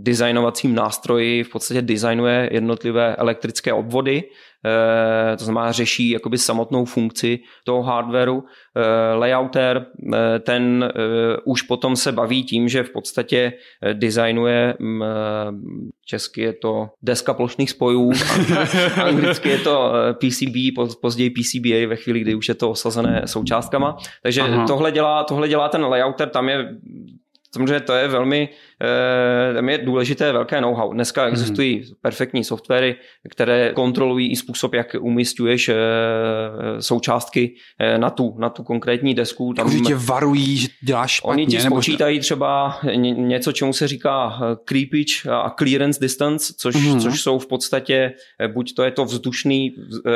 [0.02, 4.30] designovacím nástroji v podstatě designuje jednotlivé elektrické obvody, eh,
[5.38, 8.44] to znamená řeší jakoby samotnou funkci toho hardwareu.
[8.78, 10.92] Eh, layouter, eh, ten
[11.46, 13.54] už potom se baví tím, že v podstatě
[13.94, 15.04] designuje, mm,
[16.06, 18.12] česky je to deska plošných spojů,
[19.04, 20.56] anglicky je to PCB,
[21.02, 23.98] později PCBA ve chvíli, kdy už je to osazené součástkama.
[24.24, 26.70] Takže tohle dělá, tohle dělá ten layouter, tam je
[27.54, 28.56] Samozřejmě to je velmi, eh,
[29.54, 30.94] tam je důležité velké know-how.
[30.94, 31.32] Dneska mhm.
[31.32, 31.94] existují hmm.
[32.02, 32.96] perfektní softwary,
[33.30, 35.76] které kontrolují i způsob, jak umistuješ eh,
[36.80, 39.54] součástky eh, na tu, na tu konkrétní desku.
[39.54, 41.44] Tam, jako, tě varují, že děláš špatně.
[41.44, 42.24] Oni ti spočítají nebo...
[42.24, 47.00] třeba něco, čemu se říká creepage a clearance distance, což, hmm.
[47.00, 48.14] což jsou v podstatě,
[48.54, 49.76] buď to je to vzdušný,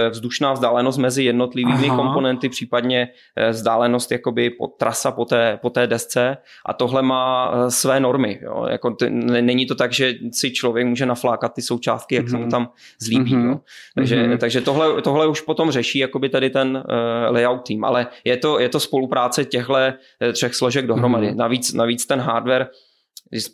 [0.10, 1.98] vzdušná vzdálenost mezi jednotlivými Aha.
[1.98, 3.08] komponenty, případně
[3.52, 8.40] vzdálenost jakoby po, trasa po té, po té desce a tohle má Eh, své normy.
[8.42, 8.53] Jo?
[8.70, 12.30] Jako t- není to tak, že si člověk může naflákat ty součástky, jak mm-hmm.
[12.30, 12.52] se mu mhm.
[12.52, 13.36] tam zlíbí.
[13.36, 13.50] Mm-hmm.
[13.50, 13.60] Jo?
[13.96, 14.38] Takže, mm-hmm.
[14.38, 18.60] takže tohle, tohle už potom řeší jakoby tady ten uh, layout tým, ale je to,
[18.60, 19.94] je to spolupráce těchto eh,
[20.34, 21.28] třech složek dohromady.
[21.28, 21.36] Mm-hmm.
[21.36, 22.68] Navíc, navíc ten hardware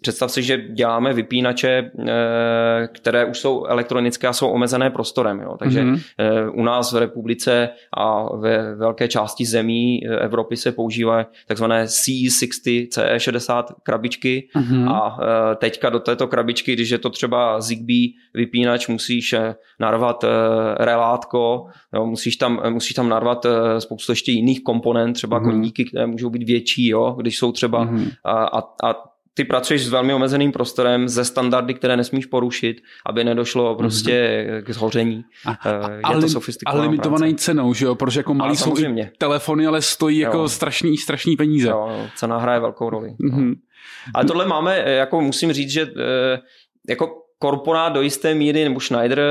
[0.01, 5.39] Představ si, že děláme vypínače, eh, které už jsou elektronické a jsou omezené prostorem.
[5.39, 5.55] Jo.
[5.59, 6.51] Takže mm-hmm.
[6.53, 12.87] u nás v republice a ve velké části zemí eh, Evropy se používají takzvané CE60,
[12.87, 14.91] CE60 krabičky mm-hmm.
[14.91, 15.17] a
[15.55, 19.35] teďka do této krabičky, když je to třeba Zigbee vypínač, musíš
[19.79, 20.25] narvat
[20.77, 23.45] relátko, jo, musíš, tam, musíš tam narvat
[23.79, 25.51] spoustu ještě jiných komponent, třeba mm-hmm.
[25.51, 28.11] koníky, které můžou být větší, jo, když jsou třeba mm-hmm.
[28.25, 33.75] a, a ty pracuješ s velmi omezeným prostorem, ze standardy, které nesmíš porušit, aby nedošlo
[33.75, 34.63] prostě mm-hmm.
[34.63, 35.23] k zhoření.
[35.45, 37.43] A, a, je a, to sofistikovaná A limitované práce.
[37.43, 37.95] cenou, že jo?
[37.95, 38.75] Protože jako malý jsou
[39.17, 40.27] telefony, ale stojí jo.
[40.27, 41.69] jako strašný, strašný peníze.
[41.69, 43.09] Jo, cena hraje velkou roli.
[43.09, 43.55] Mm-hmm.
[44.13, 45.87] Ale tohle máme, jako musím říct, že
[46.89, 49.21] jako korporát do jisté míry, nebo Schneider,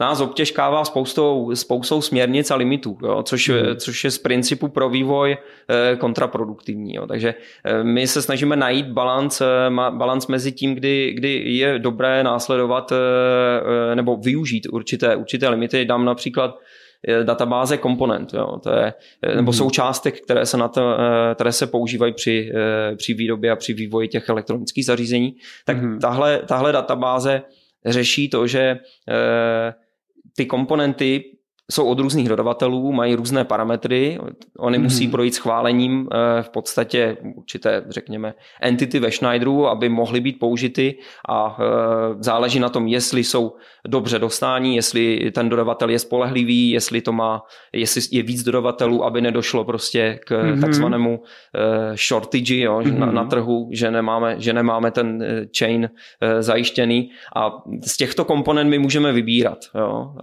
[0.00, 3.76] nás obtěžkává spoustou, spoustou směrnic a limitů, jo, což, hmm.
[3.76, 5.36] což je z principu pro vývoj
[5.70, 6.94] eh, kontraproduktivní.
[6.94, 7.06] Jo.
[7.06, 12.24] Takže eh, my se snažíme najít balans, eh, balans mezi tím, kdy, kdy je dobré
[12.24, 12.92] následovat
[13.94, 15.84] nebo využít určité, určité limity.
[15.84, 16.58] Dám například
[17.22, 18.94] databáze komponent, jo, to je,
[19.34, 19.58] nebo hmm.
[19.58, 20.96] součástek, které se, na to,
[21.34, 22.52] které se používají při,
[22.96, 25.98] při výrobě a při vývoji těch elektronických zařízení, tak hmm.
[25.98, 27.42] tahle, tahle databáze
[27.86, 28.60] řeší to, že
[29.08, 29.74] eh,
[30.36, 31.37] ty komponenty
[31.72, 34.18] jsou od různých dodavatelů, mají různé parametry,
[34.58, 34.82] oni mm-hmm.
[34.82, 40.98] musí projít schválením eh, v podstatě určité, řekněme, entity ve Schneideru, aby mohly být použity
[41.28, 41.64] a eh,
[42.20, 43.56] záleží na tom, jestli jsou
[43.88, 49.20] dobře dostání, jestli ten dodavatel je spolehlivý, jestli to má, jestli je víc dodavatelů, aby
[49.20, 50.60] nedošlo prostě k mm-hmm.
[50.60, 51.22] takzvanému
[52.08, 52.98] shortage jo, mm-hmm.
[52.98, 55.24] na, na trhu, že nemáme, že nemáme ten
[55.58, 55.90] chain
[56.40, 57.52] zajištěný a
[57.86, 60.14] z těchto komponent my můžeme vybírat, jo,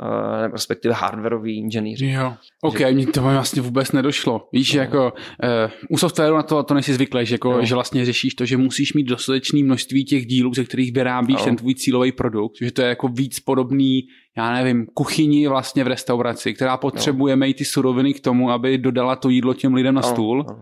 [0.51, 2.07] respektive hardware softwaroví inženýři.
[2.07, 2.91] Jo, ok, že...
[2.91, 4.47] mi to vlastně vůbec nedošlo.
[4.53, 4.81] Víš, no.
[4.81, 7.65] jako uh, u softwaru na to, to nejsi zvyklý, že, jako, no.
[7.65, 11.45] že vlastně řešíš to, že musíš mít dostatečné množství těch dílů, ze kterých vyrábíš no.
[11.45, 14.01] ten tvůj cílový produkt, že to je jako víc podobný
[14.37, 17.45] já nevím, kuchyni vlastně v restauraci, která potřebuje no.
[17.45, 20.07] mít ty suroviny k tomu, aby dodala to jídlo těm lidem na no.
[20.07, 20.45] stůl.
[20.49, 20.61] No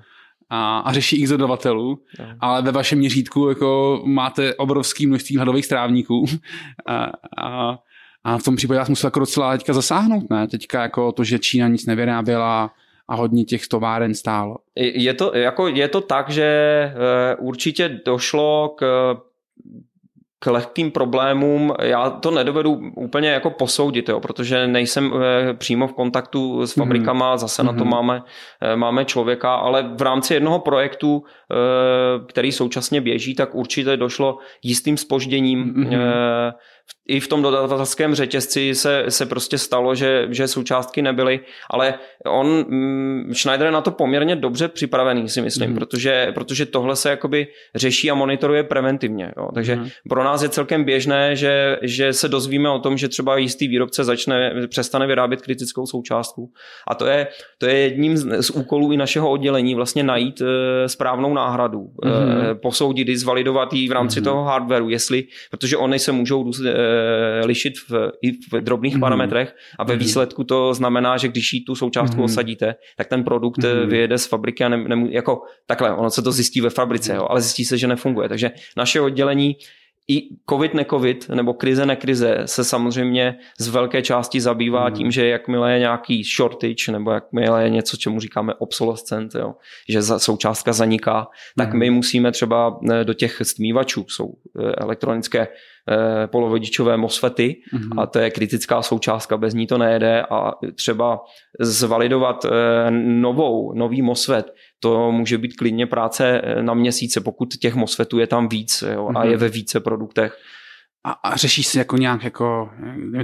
[0.50, 2.26] a, a řeší x dodavatelů, no.
[2.40, 6.26] ale ve vašem měřítku jako máte obrovský množství hladových strávníků
[6.86, 7.78] a, a
[8.24, 10.48] a v tom případě já musel jako docela teďka zasáhnout, ne?
[10.48, 12.72] Teďka jako to, že Čína nic nevyráběla
[13.08, 14.56] a hodně těch továren stálo.
[14.76, 19.16] Je to, jako je to tak, že eh, určitě došlo k
[20.40, 25.94] k lehkým problémům, já to nedovedu úplně jako posoudit, jo, protože nejsem eh, přímo v
[25.94, 26.86] kontaktu s mhm.
[26.86, 27.66] fabrikama, zase mm-hmm.
[27.66, 27.90] na to mhm.
[27.90, 28.22] máme,
[28.62, 31.24] eh, máme člověka, ale v rámci jednoho projektu,
[32.28, 36.54] který současně běží, tak určitě došlo jistým spožděním mm-hmm
[37.08, 41.40] i v tom dodavatelském řetězci se, se prostě stalo, že, že součástky nebyly,
[41.70, 41.94] ale
[42.26, 45.76] on, mm, Schneider je na to poměrně dobře připravený, si myslím, mm.
[45.76, 49.32] protože, protože tohle se jakoby řeší a monitoruje preventivně.
[49.38, 49.50] Jo.
[49.54, 49.90] Takže mm.
[50.10, 54.04] pro nás je celkem běžné, že, že se dozvíme o tom, že třeba jistý výrobce
[54.04, 56.52] začne, přestane vyrábět kritickou součástku.
[56.88, 60.90] A to je, to je jedním z, z úkolů i našeho oddělení vlastně najít e,
[60.90, 62.12] správnou náhradu, mm.
[62.52, 64.24] e, posoudit ji, zvalidovat ji v rámci mm.
[64.24, 66.93] toho hardwareu, jestli, protože oni se můžou Eh,
[67.46, 69.00] lišit v, i v drobných mm.
[69.00, 70.00] parametrech a ve mm.
[70.00, 72.24] výsledku to znamená, že když jí tu součástku mm.
[72.24, 73.90] osadíte, tak ten produkt mm.
[73.90, 77.28] vyjede z fabriky a ne, ne, jako takhle, ono se to zjistí ve fabrice, jo,
[77.30, 78.30] ale zjistí se, že nefunguje.
[78.30, 79.56] Takže naše oddělení
[80.08, 84.96] i covid necovid nebo krize nekrize se samozřejmě z velké části zabývá mm.
[84.96, 89.54] tím, že jakmile je nějaký shortage nebo jakmile je něco, čemu říkáme obsolescent, jo,
[89.90, 91.28] že za, součástka zaniká,
[91.58, 91.80] tak mm.
[91.80, 94.34] my musíme třeba do těch stmívačů, jsou
[94.78, 95.48] elektronické Eh,
[96.28, 98.02] polovodičové MOSFETy mm-hmm.
[98.02, 101.20] a to je kritická součástka, bez ní to nejede a třeba
[101.60, 107.76] zvalidovat eh, novou, nový MOSFET, to může být klidně práce eh, na měsíce, pokud těch
[107.76, 109.20] MOSFETů je tam víc jo, mm-hmm.
[109.20, 109.40] a je mhm.
[109.40, 110.38] ve více produktech.
[111.06, 112.70] A, a řešíš si jako nějak jako,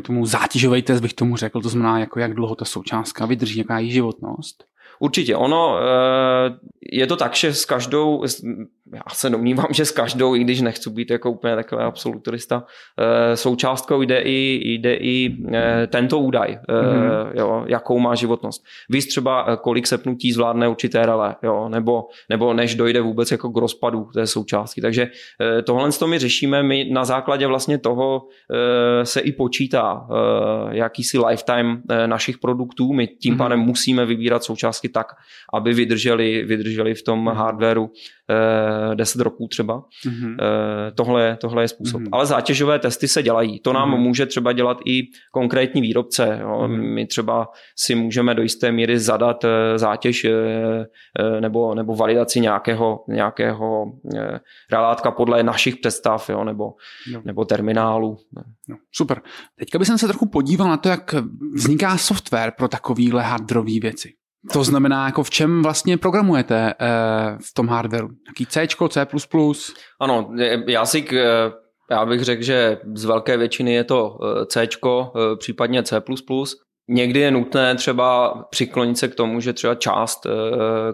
[0.01, 3.79] tomu zátěžový test bych tomu řekl, to znamená jako jak dlouho ta součástka vydrží, jaká
[3.79, 4.63] je životnost?
[4.99, 5.79] Určitě, ono
[6.91, 8.23] je to tak, že s každou,
[8.93, 12.63] já se domnívám, že s každou, i když nechci být jako úplně takový absolutorista,
[12.99, 17.31] eh, součástkou jde i, jde i eh, tento údaj, mm-hmm.
[17.33, 18.63] jo, jakou má životnost.
[18.89, 23.57] Víš třeba, kolik sepnutí zvládne určité rele, jo, nebo, nebo než dojde vůbec jako k
[23.57, 24.81] rozpadu té součástky.
[24.81, 25.07] Takže
[25.63, 28.21] tohle to my řešíme, my na základě vlastně toho
[29.03, 30.07] se i počítá
[30.71, 33.37] jakýsi lifetime našich produktů, my tím mm-hmm.
[33.37, 35.07] pádem musíme vybírat součástky tak,
[35.53, 37.33] aby vydrželi, vydrželi v tom mm-hmm.
[37.33, 37.89] hardwareu
[38.95, 39.83] 10 roků třeba.
[40.05, 40.35] Mm-hmm.
[40.95, 42.01] Tohle, tohle je způsob.
[42.01, 42.09] Mm-hmm.
[42.11, 43.59] Ale zátěžové testy se dělají.
[43.59, 43.97] To nám mm-hmm.
[43.97, 46.37] může třeba dělat i konkrétní výrobce.
[46.41, 46.49] Jo.
[46.49, 46.93] Mm-hmm.
[46.93, 50.31] My třeba si můžeme do jisté míry zadat eh, zátěž eh,
[51.39, 53.85] nebo, nebo validaci nějakého, nějakého
[54.71, 56.63] relátka podle našich představ jo, nebo,
[57.11, 57.21] jo.
[57.25, 58.17] nebo terminálu.
[58.69, 58.75] Jo.
[58.91, 59.21] Super.
[59.59, 61.15] Teďka bych se trochu podíval na to, jak
[61.53, 64.18] vzniká software pro takovéhle hardwareové věci.
[64.53, 68.09] To znamená, jako v čem vlastně programujete eh, v tom hardwareu?
[68.27, 69.07] Jaký C, C++?
[69.99, 70.31] Ano,
[70.67, 71.51] já si k, eh,
[71.91, 74.67] já bych řekl, že z velké většiny je to eh, C,
[75.39, 76.01] případně C++.
[76.91, 80.27] Někdy je nutné třeba přiklonit se k tomu, že třeba část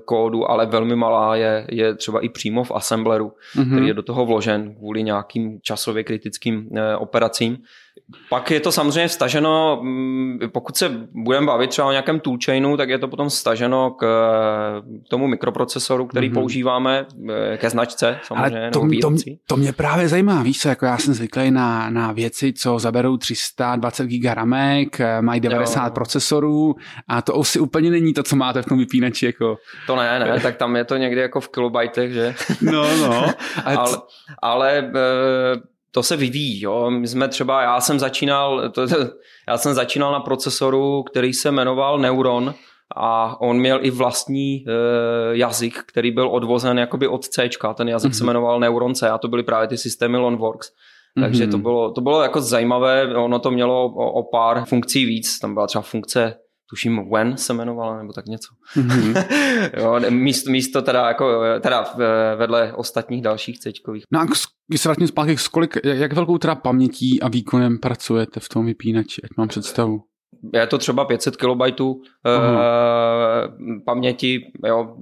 [0.06, 3.72] kódu, ale velmi malá, je, je třeba i přímo v assembleru, mm-hmm.
[3.72, 7.58] který je do toho vložen kvůli nějakým časově kritickým operacím.
[8.30, 12.90] Pak je to samozřejmě vstaženo, mm, pokud se budeme bavit třeba o nějakém toolchainu, tak
[12.90, 14.06] je to potom staženo k
[15.10, 16.34] tomu mikroprocesoru, který mm-hmm.
[16.34, 18.60] používáme, eh, ke značce samozřejmě.
[18.60, 19.16] Ale to, to,
[19.48, 23.18] to mě právě zajímá, víš co, jako já jsem zvyklý na, na věci, co zaberou
[23.18, 25.92] 320 GB ramek, eh, mají 90 jo.
[25.92, 26.76] procesorů
[27.08, 29.26] a to asi úplně není to, co máte v tom vypínači.
[29.26, 29.58] Jako.
[29.88, 32.36] To ne, ne, tak tam je to někdy jako v kilobajtech, že?
[32.62, 33.26] No, no.
[33.66, 33.98] ale,
[34.42, 34.92] ale
[35.96, 36.62] to se vyvíjí.
[36.62, 36.90] Jo.
[36.90, 38.82] My jsme třeba, já jsem začínal, to,
[39.48, 42.54] já jsem začínal na procesoru, který se jmenoval Neuron
[42.96, 44.72] a on měl i vlastní e,
[45.32, 47.50] jazyk, který byl odvozen jakoby od C.
[47.76, 48.18] Ten jazyk mm-hmm.
[48.18, 48.28] se mhm.
[48.28, 50.72] jmenoval Neuron C a to byly právě ty systémy Lonworks.
[51.20, 51.52] Takže mm-hmm.
[51.52, 55.54] to bylo, to bylo jako zajímavé, ono to mělo o, o pár funkcí víc, tam
[55.54, 56.34] byla třeba funkce
[56.70, 58.48] tuším When se jmenovala, nebo tak něco.
[58.76, 59.26] Mm-hmm.
[59.78, 61.86] jo, místo, místo teda, jako, teda
[62.36, 64.04] vedle ostatních dalších cečkových.
[64.12, 64.26] No a
[64.68, 69.22] když se vrátím zpátky, kolik, jak velkou teda pamětí a výkonem pracujete v tom vypínači,
[69.24, 70.02] ať mám představu?
[70.54, 72.00] Je to třeba 500 KB uh,
[73.86, 74.98] paměti, jo,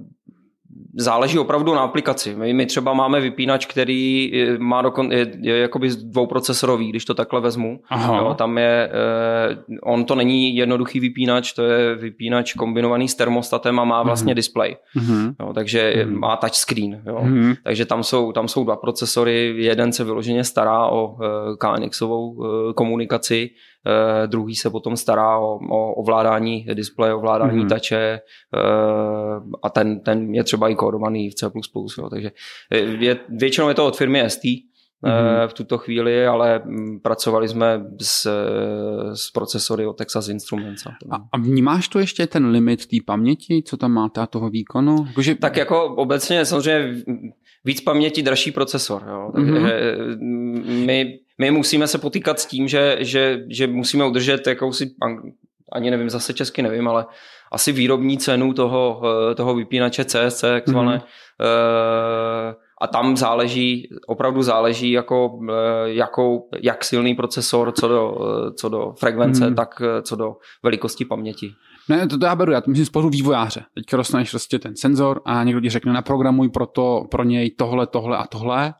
[0.96, 2.34] záleží opravdu na aplikaci.
[2.34, 7.40] My, my třeba máme vypínač, který má dokon, je, je jakoby dvouprocesorový, když to takhle
[7.40, 7.80] vezmu.
[8.06, 13.80] Jo, tam je, eh, on to není jednoduchý vypínač, to je vypínač kombinovaný s termostatem
[13.80, 14.06] a má mhm.
[14.06, 14.36] vlastně mm-hmm.
[14.36, 14.76] display.
[14.96, 15.34] Mm-hmm.
[15.40, 16.18] Jo, takže mm-hmm.
[16.18, 17.02] má touchscreen.
[17.06, 17.20] Jo.
[17.24, 17.56] Mm-hmm.
[17.64, 22.72] Takže tam jsou, tam jsou dva procesory, jeden se vyloženě stará o eh, KNXovou eh,
[22.72, 23.50] komunikaci,
[24.26, 27.68] druhý se potom stará o, o ovládání displeje, ovládání mm-hmm.
[27.68, 28.20] tače
[28.54, 31.46] uh, a ten, ten je třeba i kódovaný v C++.
[31.98, 32.10] Jo.
[32.10, 32.30] Takže
[32.98, 35.48] je, většinou je to od firmy ST, mm-hmm.
[35.48, 38.28] v tuto chvíli, ale mm, pracovali jsme s,
[39.14, 40.86] s procesory od Texas Instruments.
[40.86, 44.96] A, a vnímáš to ještě ten limit té paměti, co tam máte a toho výkonu?
[45.06, 45.34] Jakože...
[45.34, 47.02] Tak jako obecně samozřejmě
[47.64, 49.02] víc paměti, dražší procesor.
[49.08, 49.30] Jo.
[49.34, 50.84] Takže mm-hmm.
[50.86, 54.90] my my musíme se potýkat s tím, že, že, že musíme udržet jakousi,
[55.72, 57.06] ani nevím, zase česky nevím, ale
[57.52, 60.96] asi výrobní cenu toho, eh, toho vypínače CSC, takzvané.
[60.96, 62.54] Mm-hmm.
[62.80, 65.52] A tam záleží, opravdu záleží, jako, eh,
[65.84, 68.16] jakou, jak silný procesor, co do,
[68.56, 69.54] co do frekvence, mm.
[69.54, 71.52] tak co do velikosti paměti.
[71.88, 73.64] Ne, to, to já beru, já to myslím z pohledu vývojáře.
[73.74, 77.86] Teďka dostaneš prostě ten senzor a někdo ti řekne, naprogramuj pro, to, pro něj tohle,
[77.86, 78.74] tohle a tohle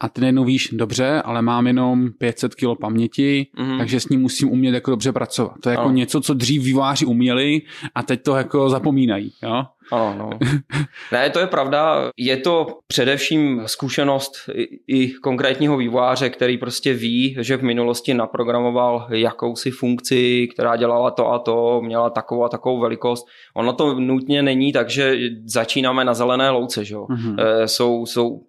[0.00, 3.78] a ty najednou víš, dobře, ale mám jenom 500 kg paměti, mm-hmm.
[3.78, 5.54] takže s ním musím umět jako dobře pracovat.
[5.62, 5.92] To je jako ano.
[5.92, 7.62] něco, co dřív výváři uměli
[7.94, 9.32] a teď to jako zapomínají.
[9.42, 9.64] Jo?
[9.92, 10.30] Ano, no.
[11.12, 12.10] Ne, to je pravda.
[12.16, 19.06] Je to především zkušenost i, i konkrétního vývojáře, který prostě ví, že v minulosti naprogramoval
[19.10, 23.26] jakousi funkci, která dělala to a to, měla takovou a takovou velikost.
[23.54, 26.84] Ono to nutně není tak, že začínáme na zelené louce.
[26.84, 26.94] Že?
[26.94, 27.36] Mm-hmm.
[27.38, 28.40] E, jsou, jsou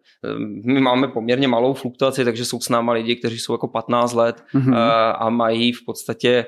[0.63, 4.43] my máme poměrně malou fluktuaci, takže jsou s náma lidi, kteří jsou jako 15 let
[4.55, 4.75] mm-hmm.
[5.19, 6.45] a mají v podstatě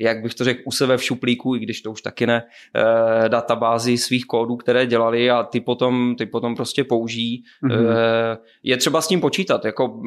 [0.00, 2.42] jak bych to řekl, u sebe v šuplíku, i když to už taky ne,
[2.74, 7.42] eh, databázi svých kódů, které dělali a ty potom, ty potom prostě použijí.
[7.64, 8.38] Mm-hmm.
[8.62, 10.02] Je třeba s tím počítat, jako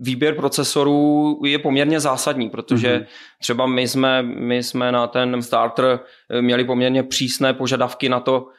[0.00, 3.06] výběr procesorů je poměrně zásadní, protože mm-hmm.
[3.40, 6.00] třeba my jsme, my jsme na ten starter
[6.40, 8.57] měli poměrně přísné požadavky na to, eh,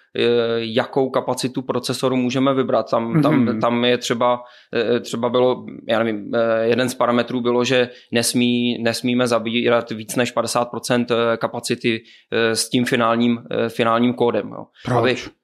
[0.57, 2.89] jakou kapacitu procesoru můžeme vybrat.
[2.89, 3.21] Tam, mm-hmm.
[3.21, 4.41] tam, tam je třeba,
[4.73, 10.15] eh, třeba bylo, já nevím, eh, jeden z parametrů bylo, že nesmí, nesmíme zabírat víc
[10.15, 14.49] než 50% kapacity s tím finálním, finálním kódem.
[14.49, 14.65] Jo.
[14.85, 15.27] Proč?
[15.27, 15.35] Aby,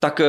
[0.00, 0.20] tak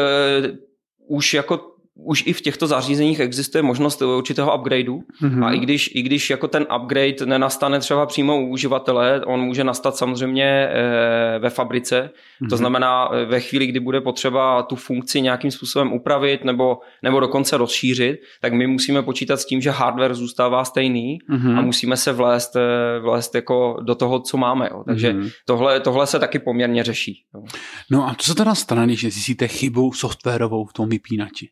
[1.08, 1.75] už jako
[2.06, 5.46] už i v těchto zařízeních existuje možnost určitého upgradeu mm-hmm.
[5.46, 9.63] a i když, i když jako ten upgrade nenastane třeba přímo u uživatele, on může
[9.63, 12.10] nastat samozřejmě e, ve fabrice,
[12.41, 12.50] mm-hmm.
[12.50, 17.20] to znamená eh, ve chvíli, kdy bude potřeba tu funkci nějakým způsobem upravit nebo, nebo
[17.20, 21.58] dokonce rozšířit, tak my musíme počítat s tím, že hardware zůstává stejný mm-hmm.
[21.58, 24.70] a musíme se vlézt, eh, vlézt jako do toho, co máme.
[24.72, 24.84] Jo.
[24.86, 25.32] Takže mm-hmm.
[25.48, 27.24] tohle, tohle se taky poměrně řeší.
[27.36, 27.44] Jo.
[27.91, 31.50] No a co se teda stane, když zjistíte chybu softwarovou v tom vypínači?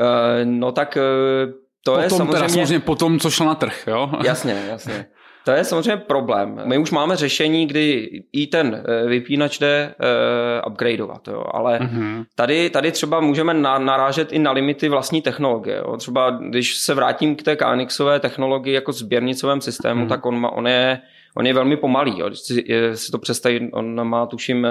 [0.00, 1.52] Uh, no tak uh,
[1.84, 2.32] to potom, je samozřejmě...
[2.32, 4.10] Teda samozřejmě potom, co šlo na trh, jo?
[4.24, 5.06] Jasně, jasně.
[5.46, 6.60] To je samozřejmě problém.
[6.64, 11.44] My už máme řešení, kdy i ten eh, vypínač jde uh, upgradeovat, jo.
[11.52, 12.24] ale uh-huh.
[12.34, 15.76] tady, tady třeba můžeme na, narážet i na limity vlastní technologie.
[15.76, 15.96] Jo.
[15.96, 20.08] Třeba když se vrátím k té KNXové technologii jako sběrnicovém systému, uh-huh.
[20.08, 21.00] tak on, má, on je
[21.36, 22.18] on je velmi pomalý.
[22.18, 22.28] Jo.
[22.28, 22.64] Když si,
[22.94, 24.66] si to představí, on má tuším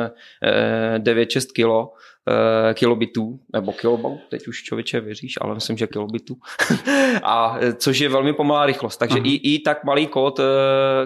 [0.97, 1.93] 9-6 kilo,
[2.73, 6.35] kilobitů, nebo kilobau, teď už člověče věříš, ale myslím, že kilobitů.
[7.23, 8.97] a což je velmi pomalá rychlost.
[8.97, 10.39] Takže i, i tak malý kód,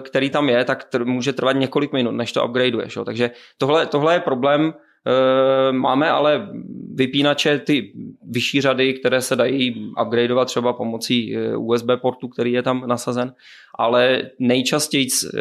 [0.02, 2.96] který tam je, tak může trvat několik minut, než to upgradeuješ.
[2.96, 3.04] Jo.
[3.04, 4.74] Takže tohle, tohle je problém, Eh,
[5.70, 6.48] máme ale
[6.94, 7.92] vypínače, ty
[8.30, 13.34] vyšší řady, které se dají upgradeovat třeba pomocí eh, USB portu, který je tam nasazen,
[13.78, 15.38] ale nejčastěji eh,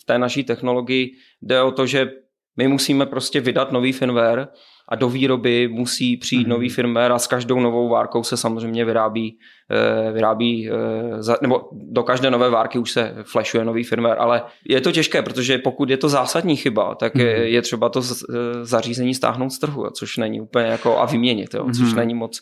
[0.00, 1.12] v té naší technologii
[1.42, 2.10] jde o to, že
[2.56, 4.48] my musíme prostě vydat nový firmware
[4.88, 6.50] a do výroby musí přijít mm-hmm.
[6.50, 9.38] nový firmware a s každou novou várkou se samozřejmě vyrábí,
[9.70, 14.80] eh, vyrábí eh, nebo do každé nové várky už se flashuje nový firmware, ale je
[14.80, 17.42] to těžké, protože pokud je to zásadní chyba, tak mm-hmm.
[17.42, 18.34] je, třeba to eh,
[18.64, 21.96] zařízení stáhnout z trhu, což není úplně jako a vyměnit, jo, což mm-hmm.
[21.96, 22.40] není moc,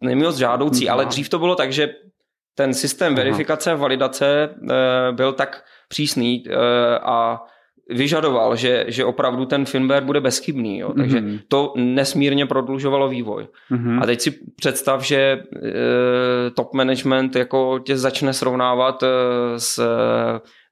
[0.00, 0.92] není moc žádoucí, mm-hmm.
[0.92, 1.94] ale dřív to bylo tak, že
[2.54, 4.54] ten systém verifikace a validace
[5.12, 6.44] byl tak přísný
[7.02, 7.40] a
[7.88, 10.78] vyžadoval, že, že opravdu ten firmware bude bezchybný.
[10.78, 10.92] Jo?
[10.96, 11.40] Takže mm-hmm.
[11.48, 13.46] to nesmírně prodlužovalo vývoj.
[13.70, 14.02] Mm-hmm.
[14.02, 15.40] A teď si představ, že e,
[16.50, 19.06] top management jako tě začne srovnávat e,
[19.56, 19.80] s,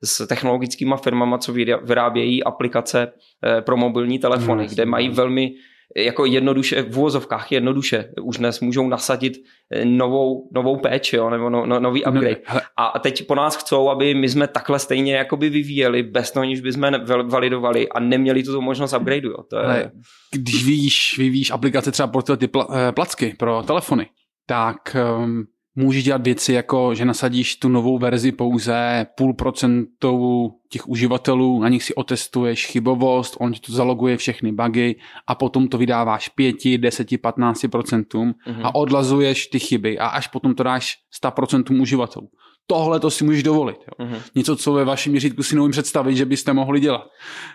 [0.05, 1.53] s technologickými firmama, co
[1.83, 3.13] vyrábějí aplikace
[3.47, 4.75] e, pro mobilní telefony, mm-hmm.
[4.75, 5.51] kde mají velmi
[5.97, 9.33] jako jednoduše, v uvozovkách jednoduše, už dnes můžou nasadit
[9.71, 12.41] eh, novou, novou péči, jo, nebo no, no, nový no, upgrade.
[12.77, 16.61] A teď po nás chcou, aby my jsme takhle stejně jakoby vyvíjeli, bez toho, aniž
[16.61, 16.91] bychom
[17.29, 19.31] validovali a neměli tu možnost upgradeu.
[19.31, 19.43] Jo.
[19.51, 19.65] To je...
[19.65, 19.91] Ale
[20.35, 24.07] když vyvíjíš, vyvíjíš aplikace třeba pro ty pl- eh, placky, pro telefony,
[24.47, 25.45] tak um,
[25.77, 31.69] můžeš dělat věci jako, že nasadíš tu novou verzi pouze půl procentou těch uživatelů, na
[31.69, 34.97] nich si otestuješ chybovost, on ti to zaloguje všechny bugy
[35.27, 38.61] a potom to vydáváš 5, 10, 15 procentům mm-hmm.
[38.65, 42.29] a odlazuješ ty chyby a až potom to dáš 100 procentům uživatelů.
[42.67, 43.77] Tohle to si můžeš dovolit.
[43.77, 44.07] Jo.
[44.07, 44.21] Mm-hmm.
[44.35, 47.07] Něco, co ve vašem měřítku si neumím představit, že byste mohli dělat.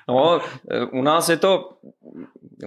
[0.09, 0.39] No,
[0.93, 1.69] u nás je to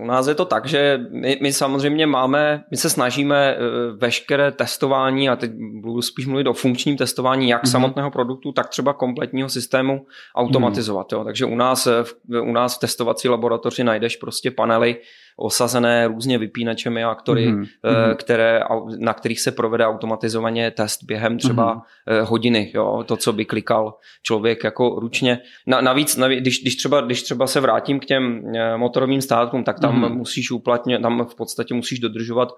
[0.00, 3.58] u nás je to tak, že my, my samozřejmě máme, my se snažíme eh,
[3.96, 7.70] veškeré testování, a teď budu spíš mluvit o funkčním testování jak mm-hmm.
[7.70, 11.12] samotného produktu, tak třeba kompletního systému automatizovat.
[11.12, 11.18] Mm-hmm.
[11.18, 11.24] Jo.
[11.24, 14.96] Takže u nás, eh, u nás v testovací laboratoři najdeš prostě panely,
[15.36, 18.14] osazené různě vypínačemi a aktory, mm-hmm.
[18.16, 18.60] které,
[18.98, 22.24] na kterých se provede automatizovaně test během třeba mm-hmm.
[22.24, 22.72] hodiny.
[22.74, 23.04] Jo?
[23.06, 25.38] To, co by klikal člověk jako ručně.
[25.66, 29.64] Na, navíc, navíc když, když, třeba, když třeba se vrátím k těm eh, motorovým státkům,
[29.64, 30.14] tak tam mm-hmm.
[30.14, 32.52] musíš uplatně, tam v podstatě musíš dodržovat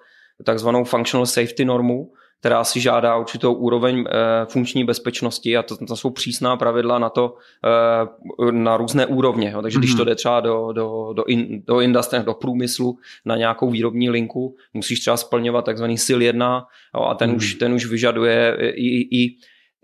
[0.44, 5.96] takzvanou functional safety normu, která si žádá určitou úroveň e, funkční bezpečnosti a to, to
[5.96, 7.36] jsou přísná pravidla na to
[8.48, 9.50] e, na různé úrovně.
[9.50, 9.62] Jo.
[9.62, 9.80] Takže mm-hmm.
[9.80, 10.06] když to mhm.
[10.06, 15.00] jde třeba do, do, do, in, do industrie, do průmyslu na nějakou výrobní linku, musíš
[15.00, 17.36] třeba splňovat takzvaný SIL 1 jo, a ten, mm-hmm.
[17.36, 19.36] už, ten už vyžaduje i, i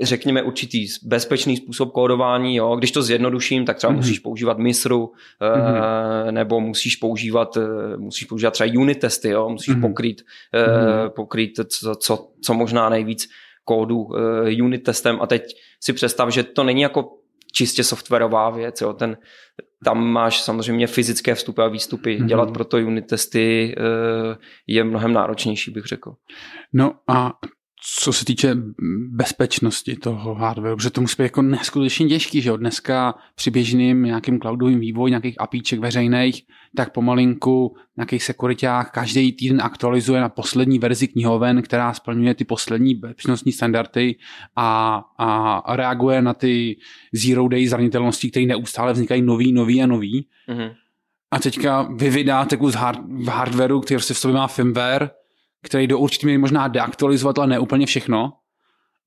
[0.03, 2.57] řekněme, určitý bezpečný způsob kódování.
[2.57, 2.77] Jo.
[2.77, 3.97] Když to zjednoduším, tak třeba mm-hmm.
[3.97, 6.31] musíš používat MISRu, mm-hmm.
[6.33, 9.49] nebo musíš používat, eh, musíš používat třeba unit testy, jo.
[9.49, 9.81] musíš mm-hmm.
[9.81, 10.23] pokrýt,
[10.55, 11.09] mm-hmm.
[11.09, 13.29] pokrýt co, co, co možná nejvíc
[13.65, 14.09] kódu
[14.63, 15.43] unit testem a teď
[15.81, 17.19] si představ, že to není jako
[17.53, 18.81] čistě softwarová věc.
[18.81, 18.93] Jo.
[18.93, 19.17] Ten,
[19.85, 22.19] tam máš samozřejmě fyzické vstupy a výstupy.
[22.19, 22.27] Mm-hmm.
[22.27, 23.77] Dělat proto unit testy
[24.67, 26.15] je mnohem náročnější, bych řekl.
[26.73, 27.33] No a
[27.85, 28.57] co se týče
[29.09, 32.57] bezpečnosti toho hardwareu, protože to musí být jako neskutečně těžký, že jo?
[32.57, 36.43] Dneska při běžným nějakým cloudovým vývoji nějakých apíček veřejných,
[36.77, 42.95] tak pomalinku nějakých sekuriták každý týden aktualizuje na poslední verzi knihoven, která splňuje ty poslední
[42.95, 44.15] bezpečnostní standardy
[44.57, 46.77] a, a reaguje na ty
[47.13, 50.27] zero day zranitelnosti, které neustále vznikají nový, nový a nový.
[50.49, 50.75] Mm-hmm.
[51.31, 55.11] A teďka vy vydáte kus hard, hardwareu, který prostě v sobě má firmware,
[55.67, 58.33] který do určitý míry možná deaktualizovat, ale ne úplně všechno.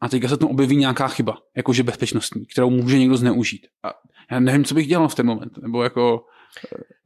[0.01, 3.67] A teďka se tam objeví nějaká chyba, jakože bezpečnostní, kterou může někdo zneužít.
[3.83, 3.93] A
[4.31, 5.57] já nevím, co bych dělal v ten moment.
[5.57, 6.25] Nebo jako...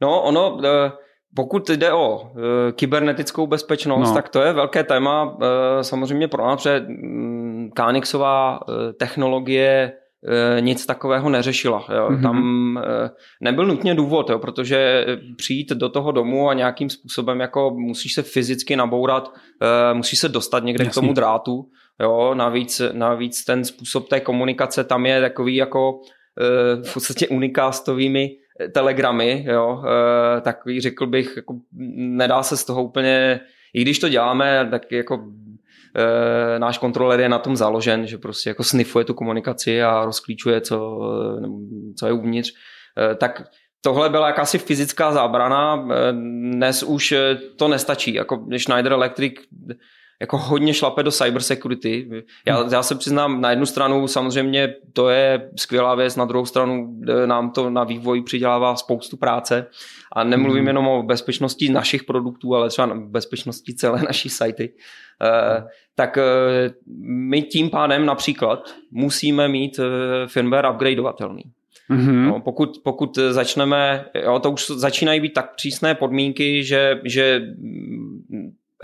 [0.00, 0.92] No, ono, eh,
[1.36, 4.14] pokud jde o eh, kybernetickou bezpečnost, no.
[4.14, 8.60] tak to je velké téma eh, samozřejmě pro nás, protože mm, Kánixová
[8.98, 9.92] technologie
[10.60, 11.86] nic takového neřešila.
[11.96, 12.08] Jo.
[12.08, 12.22] Mm-hmm.
[12.22, 13.10] Tam e,
[13.40, 15.06] nebyl nutně důvod, jo, protože
[15.36, 20.28] přijít do toho domu a nějakým způsobem jako musíš se fyzicky nabourat, e, musíš se
[20.28, 20.92] dostat někde Jasný.
[20.92, 21.64] k tomu drátu.
[22.00, 22.34] Jo.
[22.34, 26.00] Navíc, navíc ten způsob té komunikace tam je takový jako
[26.84, 28.30] v podstatě unikástovými
[28.72, 29.82] telegramy, jo,
[30.40, 31.54] takový řekl bych, jako
[31.96, 33.40] nedá se z toho úplně,
[33.74, 35.24] i když to děláme, tak jako
[35.96, 40.60] e, náš kontroler je na tom založen, že prostě jako snifuje tu komunikaci a rozklíčuje,
[40.60, 41.00] co,
[41.98, 42.52] co je uvnitř,
[42.98, 43.42] e, tak
[43.80, 46.12] tohle byla jakási fyzická zábrana, e,
[46.52, 47.14] dnes už
[47.56, 49.34] to nestačí, jako Schneider Electric
[50.20, 52.08] jako hodně šlape do cybersecurity.
[52.46, 57.00] Já, já se přiznám, na jednu stranu samozřejmě to je skvělá věc, na druhou stranu
[57.26, 59.66] nám to na vývoj přidělává spoustu práce
[60.12, 64.72] a nemluvím jenom o bezpečnosti našich produktů, ale třeba bezpečnosti celé naší sajty.
[65.22, 66.74] Uh, tak uh,
[67.06, 69.84] my tím pádem například musíme mít uh,
[70.26, 71.42] firmware upgradeovatelný.
[71.90, 72.26] Mm-hmm.
[72.26, 77.42] No, pokud, pokud začneme, jo, to už začínají být tak přísné podmínky, že, že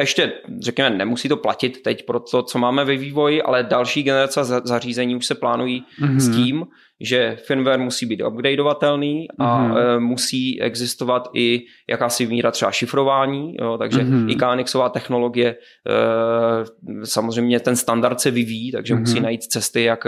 [0.01, 4.45] ještě, řekněme, nemusí to platit teď pro to, co máme ve vývoji, ale další generace
[4.45, 6.19] zařízení už se plánují mm-hmm.
[6.19, 6.67] s tím,
[7.01, 10.01] že firmware musí být upgradeovatelný a mm-hmm.
[10.01, 14.31] musí existovat i jakási míra třeba šifrování, jo, takže mm-hmm.
[14.31, 19.01] i KNXová technologie, e, samozřejmě ten standard se vyvíjí, takže mm-hmm.
[19.01, 20.07] musí najít cesty, jak,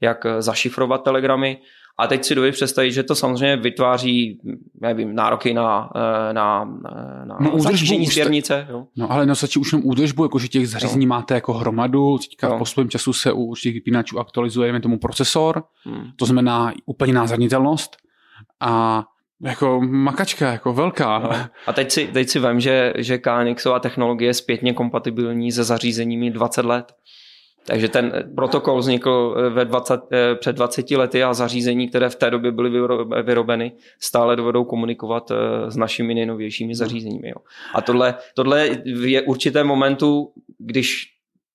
[0.00, 1.58] jak zašifrovat telegramy
[1.98, 4.40] a teď si dovedu představit, že to samozřejmě vytváří
[4.80, 6.64] nevím, nároky na, eh, na,
[7.24, 8.66] na no, zařízení svěrnice.
[8.70, 8.86] Jo.
[8.96, 11.08] No ale stačí už jenom údržbu, jakože těch zařízení jo.
[11.08, 12.54] máte jako hromadu, teďka jo.
[12.54, 16.04] v postupem času se u určitých vypínačů aktualizuje tomu procesor, hmm.
[16.16, 17.96] to znamená úplně názranitelnost
[18.60, 19.04] a
[19.42, 21.18] jako makačka, jako velká.
[21.18, 21.30] No.
[21.66, 26.30] A teď si, teď si vím, že, že KNXová technologie je zpětně kompatibilní se zařízeními
[26.30, 26.92] 20 let.
[27.66, 32.16] Takže ten protokol vznikl eh, ve 20, eh, před 20 lety a zařízení, které v
[32.16, 32.70] té době byly
[33.22, 36.74] vyrobeny, stále dovedou komunikovat eh, s našimi nejnovějšími hmm.
[36.74, 37.28] zařízeními.
[37.28, 37.36] Jo.
[37.74, 41.04] A tohle, tohle je určité momentu, když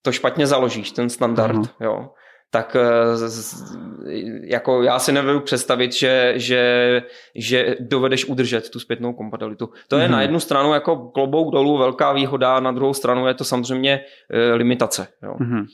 [0.01, 1.70] to špatně založíš, ten standard, uh-huh.
[1.80, 2.09] jo,
[2.53, 2.78] tak
[4.43, 7.03] jako já si nevedu představit, že, že,
[7.36, 9.70] že dovedeš udržet tu zpětnou kompatibilitu.
[9.88, 10.12] To je mm-hmm.
[10.12, 14.03] na jednu stranu jako klobouk dolů velká výhoda, na druhou stranu je to samozřejmě
[14.53, 15.07] limitace.
[15.24, 15.34] Jo.
[15.39, 15.66] Mm-hmm.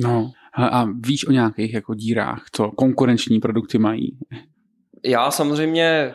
[0.00, 4.18] No, a víš o nějakých jako dírách, co konkurenční produkty mají?
[5.04, 6.14] Já samozřejmě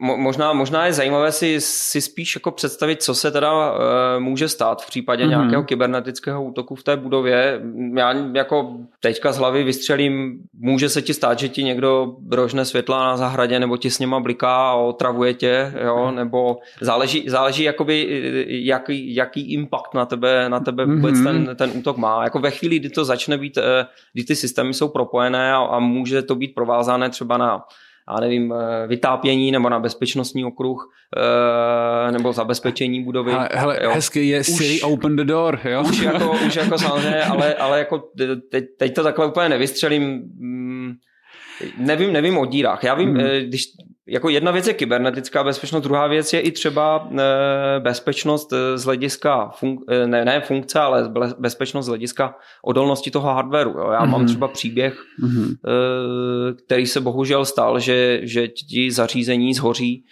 [0.00, 3.78] možná, možná je zajímavé si, si spíš jako představit, co se teda uh,
[4.18, 5.28] může stát v případě mm-hmm.
[5.28, 7.60] nějakého kybernetického útoku v té budově.
[7.96, 13.04] Já jako teďka z hlavy vystřelím, může se ti stát, že ti někdo rožne světla
[13.04, 16.16] na zahradě nebo ti s něma bliká a otravuje tě, jo, mm.
[16.16, 18.06] nebo záleží, záleží jakoby,
[18.48, 21.46] jaký, jaký impact na tebe, na tebe vůbec mm-hmm.
[21.46, 22.24] ten, ten útok má.
[22.24, 25.78] Jako ve chvíli, kdy to začne být, eh, kdy ty systémy jsou propojené a, a
[25.78, 27.64] může to být provázané třeba na
[28.10, 33.32] já nevím, eh, vytápění nebo na bezpečnostní okruh eh, nebo zabezpečení budovy.
[33.32, 33.90] Hele, hele jo.
[33.94, 35.84] hezky je už, Siri open the door, jo?
[35.88, 38.04] Už jako, už jako samozřejmě, ale, ale jako
[38.50, 40.02] teď, teď to takhle úplně nevystřelím.
[40.38, 40.92] Mm,
[41.78, 42.84] nevím, nevím o dírách.
[42.84, 43.20] Já vím, mm.
[43.46, 43.64] když
[44.08, 49.48] jako jedna věc je kybernetická bezpečnost, druhá věc je i třeba e, bezpečnost z hlediska,
[49.48, 53.70] fun, e, ne, ne funkce, ale bezpečnost z hlediska odolnosti toho hardwareu.
[53.70, 53.90] Jo.
[53.90, 54.10] Já mm-hmm.
[54.10, 54.28] mám mhm.
[54.28, 55.56] třeba příběh, mm-hmm.
[56.66, 60.04] který se bohužel stal, že, že ti zařízení zhoří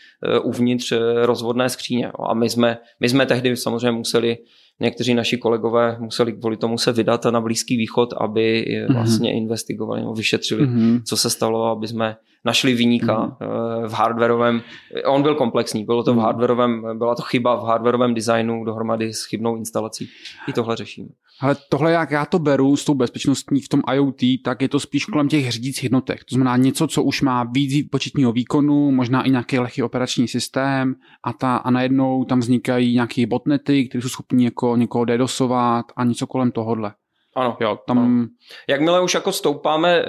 [0.43, 0.93] uvnitř
[1.23, 2.05] rozvodné skříně.
[2.05, 2.25] Jo.
[2.29, 4.39] A my jsme, my jsme tehdy samozřejmě museli
[4.81, 8.95] někteří naši kolegové museli kvůli tomu se vydat na Blízký východ, aby mm-hmm.
[8.95, 11.03] vlastně investigovali nebo vyšetřili, mm-hmm.
[11.05, 13.87] co se stalo, aby jsme našli vyníka mm-hmm.
[13.87, 14.63] v hardwareovém,
[15.07, 16.25] on byl komplexní, bylo to v mhm.
[16.25, 20.09] hardwareovém, byla to chyba v hardwareovém designu dohromady s chybnou instalací.
[20.49, 21.09] I tohle řešíme.
[21.41, 24.81] Ale tohle, jak já to beru s tou bezpečnostní v tom IoT, tak je to
[24.81, 26.25] spíš kolem těch řídících jednotek.
[26.25, 30.95] To znamená něco, co už má víc početního výkonu, možná i nějaký lehký operační systém
[31.25, 36.05] a, ta, a najednou tam vznikají nějaké botnety, které jsou schopni jako někoho dedosovat a
[36.05, 36.93] něco kolem tohohle.
[37.37, 37.57] Ano.
[37.61, 37.99] Jo, tam...
[37.99, 38.27] Ano.
[38.69, 40.05] Jakmile už jako stoupáme, eh,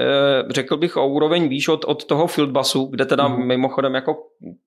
[0.50, 3.48] řekl bych o úroveň výš od, od toho fieldbusu, kde teda mm.
[3.48, 4.16] mimochodem jako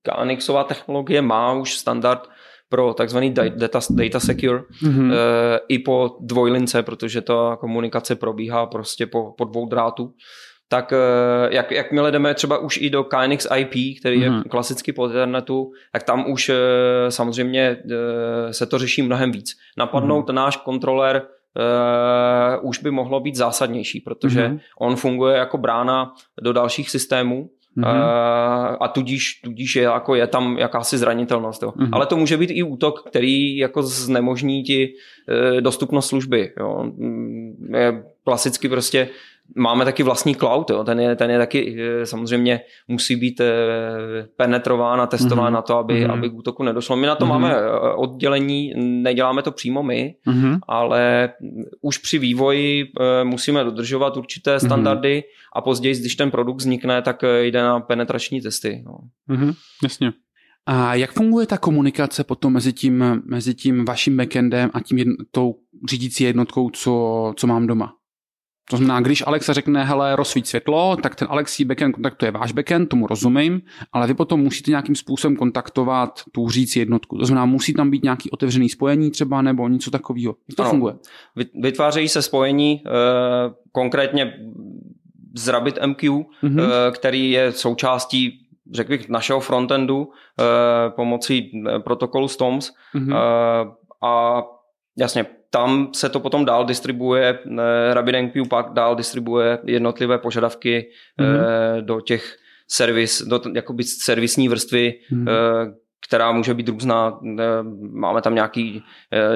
[0.02, 2.28] KNXová technologie má už standard
[2.70, 5.12] pro takzvaný data, data secure mm-hmm.
[5.68, 10.14] i po dvojlince, protože ta komunikace probíhá prostě po, po dvou drátů
[10.72, 14.22] tak eh, jak, jakmile jdeme třeba už i do KNX IP, který mm-hmm.
[14.22, 14.42] je mhm.
[14.42, 16.50] klasicky po internetu, tak tam už
[17.08, 17.76] samozřejmě
[18.50, 19.56] se to řeší mnohem víc.
[19.78, 20.34] Napadnout mm-hmm.
[20.34, 24.60] náš kontroler uh, už by mohlo být zásadnější, protože mm-hmm.
[24.80, 26.12] on funguje jako brána
[26.42, 28.76] do dalších systémů mm-hmm.
[28.80, 31.62] a tudíž, tudíž je, jako je tam jakási zranitelnost.
[31.62, 31.70] Jo.
[31.70, 31.88] Mm-hmm.
[31.92, 34.88] Ale to může být i útok, který jako znemožní ti
[35.54, 36.52] uh, dostupnost služby.
[36.58, 36.84] Jo.
[36.96, 39.08] Mm, je klasicky prostě
[39.56, 40.84] máme taky vlastní cloud, jo.
[40.84, 43.52] Ten, je, ten je taky eh, samozřejmě musí být eh,
[44.36, 45.54] penetrován a testován mm-hmm.
[45.54, 46.12] na to, aby, mm-hmm.
[46.12, 46.96] aby k útoku nedošlo.
[46.96, 47.28] My na to mm-hmm.
[47.28, 50.58] máme eh, oddělení, neděláme to přímo my, mm-hmm.
[50.68, 51.32] ale
[51.80, 52.84] už při vývoji
[53.24, 54.60] musíme dodržovat určité mhm.
[54.60, 55.50] standardy mm-hmm.
[55.52, 58.82] a později, když ten produkt vznikne, tak jde na penetrační testy.
[58.86, 58.98] No.
[59.36, 59.54] Mm-hmm.
[59.82, 60.12] Jasně.
[60.66, 65.12] A jak funguje ta komunikace potom mezi tím, mezi tím vaším backendem a tím jedn,
[65.30, 65.54] tou
[65.90, 67.92] řídící jednotkou, co, co mám doma?
[68.70, 72.88] To znamená, když Alexa řekne, hele, rozsvít světlo, tak ten Alexí backend kontaktuje váš backend,
[72.88, 73.62] tomu rozumím,
[73.92, 77.18] ale vy potom musíte nějakým způsobem kontaktovat tu říci jednotku.
[77.18, 80.36] To znamená, musí tam být nějaký otevřený spojení třeba nebo něco takového.
[80.48, 80.70] Jak to ano.
[80.70, 80.94] funguje?
[81.62, 82.90] Vytvářejí se spojení, eh,
[83.72, 84.34] konkrétně
[85.36, 86.10] z RabbitMQ,
[86.42, 86.92] mm-hmm.
[86.92, 90.08] který je součástí řekl bych, našeho frontendu
[90.40, 91.50] eh, pomocí
[91.84, 93.16] protokolu STOMS mm-hmm.
[94.02, 94.42] a
[94.98, 97.38] jasně tam se to potom dál distribuje,
[97.92, 100.90] RabbitMQ pak dál distribuje jednotlivé požadavky
[101.20, 101.84] mm-hmm.
[101.84, 102.36] do těch
[102.68, 105.72] servis, do jakoby servisní vrstvy, mm-hmm
[106.06, 107.18] která může být různá.
[107.92, 108.82] Máme tam nějaký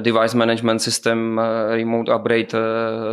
[0.01, 2.49] device management system, remote upgrade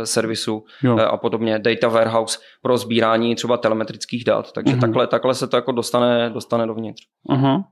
[0.04, 0.98] servisu jo.
[0.98, 4.52] a podobně, data warehouse pro sbírání třeba telemetrických dat.
[4.52, 4.80] Takže uh-huh.
[4.80, 7.02] takhle, takhle se to jako dostane, dostane dovnitř.
[7.28, 7.64] Uh-huh.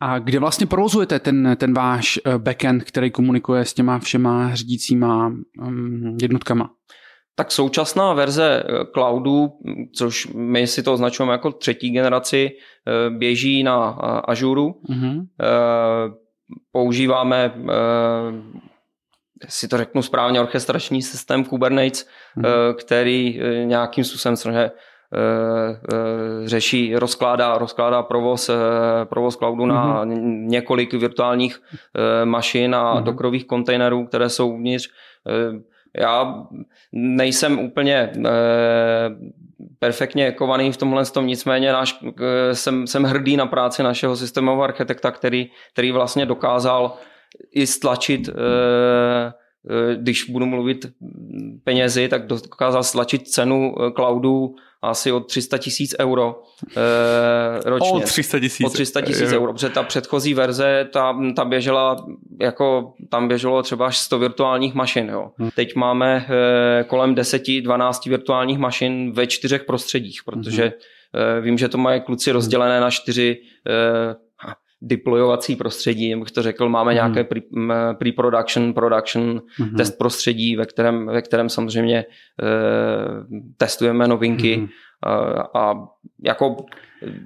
[0.00, 5.26] A kde vlastně provozujete ten, ten váš eh, backend, který komunikuje s těma všema řídícíma
[5.26, 6.70] um, jednotkama?
[7.34, 9.48] Tak současná verze eh, cloudu,
[9.96, 13.88] což my si to označujeme jako třetí generaci, eh, běží na
[14.24, 14.60] Azure.
[14.60, 15.26] Mm-hmm.
[16.72, 17.54] Používáme,
[19.48, 22.74] si to řeknu správně, orchestrační systém Kubernetes, mm-hmm.
[22.74, 24.70] který nějakým způsobem eh,
[26.44, 28.54] řeší, rozkládá, rozkládá provoz, eh,
[29.04, 30.46] provoz cloudu na mm-hmm.
[30.46, 31.60] několik virtuálních
[32.24, 33.02] mašin a mm-hmm.
[33.02, 34.88] dokrových kontejnerů, které jsou uvnitř.
[35.96, 36.44] Já
[36.92, 38.12] nejsem úplně
[39.78, 41.98] perfektně kovaný v tomhle tom, nicméně náš,
[42.52, 46.92] jsem, jsem hrdý na práci našeho systémového architekta, který, který vlastně dokázal
[47.52, 48.30] i stlačit
[49.96, 50.86] když budu mluvit
[51.64, 56.42] penězi, tak dokázal stlačit cenu cloudu asi o 300 tisíc euro
[56.76, 57.90] e, ročně.
[57.90, 58.66] O 300 tisíc.
[58.66, 62.06] O 300 tisíc euro, protože ta předchozí verze, ta, ta běžela,
[62.40, 65.08] jako tam běželo třeba až 100 virtuálních mašin.
[65.08, 65.30] Jo.
[65.38, 65.50] Hmm.
[65.54, 66.26] Teď máme
[66.80, 70.72] e, kolem 10-12 virtuálních mašin ve čtyřech prostředích, protože hmm.
[71.38, 73.36] e, vím, že to mají kluci rozdělené na čtyři
[73.66, 74.29] e,
[74.82, 76.94] deployovací prostředí, jak bych to řekl, máme mm.
[76.94, 77.40] nějaké pre,
[77.98, 79.76] pre-production, production, mm.
[79.76, 82.06] test prostředí, ve kterém, ve kterém samozřejmě e,
[83.56, 84.68] testujeme novinky mm.
[85.02, 85.74] a, a
[86.24, 86.56] jako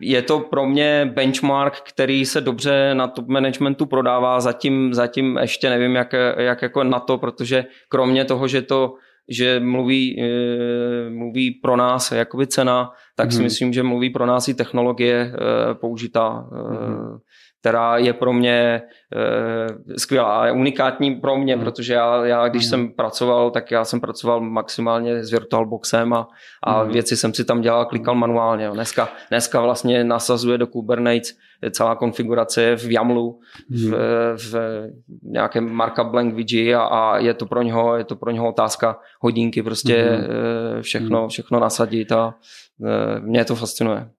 [0.01, 5.71] je to pro mě benchmark, který se dobře na top managementu prodává, zatím, zatím ještě
[5.71, 8.95] nevím, jak, jak jako na to, protože kromě toho, že to
[9.29, 13.45] že mluví, e, mluví pro nás jakoby cena, tak si mm.
[13.45, 15.33] myslím, že mluví pro nás i technologie
[15.81, 17.19] použitá mm
[17.65, 18.83] která je pro mě
[19.97, 21.65] e, skvělá, je unikátní pro mě, hmm.
[21.65, 22.71] protože já, já když hmm.
[22.71, 26.29] jsem pracoval, tak já jsem pracoval maximálně s VirtualBoxem a,
[26.63, 26.93] a hmm.
[26.93, 28.71] věci jsem si tam dělal, klikal manuálně.
[28.71, 31.37] Dneska, dneska vlastně nasazuje do Kubernetes
[31.71, 33.41] celá konfigurace v YAMLu,
[33.71, 33.91] hmm.
[33.91, 33.95] v,
[34.37, 34.55] v
[35.23, 39.63] nějakém markup language a, a je to pro něho, je to pro něho otázka hodinky,
[39.63, 40.83] prostě hmm.
[40.83, 42.35] všechno, všechno nasadit a
[42.87, 44.11] e, mě to fascinuje.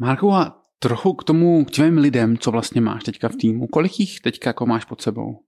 [0.00, 3.66] Marku, a trochu k tomu, k těm lidem, co vlastně máš teďka v týmu.
[3.66, 5.38] Kolik jich teďka jako máš pod sebou?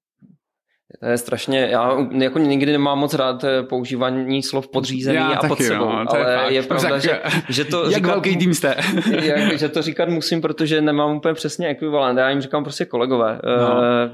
[1.00, 5.48] To je strašně, já jako nikdy nemám moc rád eh, používání slov podřízený já a
[5.48, 8.54] pod sebou, no, ale je, je pravda, tak, že, že to Jak říkat, velký tým
[8.54, 8.76] jste?
[9.22, 13.40] jak, že to říkat musím, protože nemám úplně přesně ekvivalent, já jim říkám prostě kolegové.
[13.44, 13.82] No.
[13.82, 14.10] E,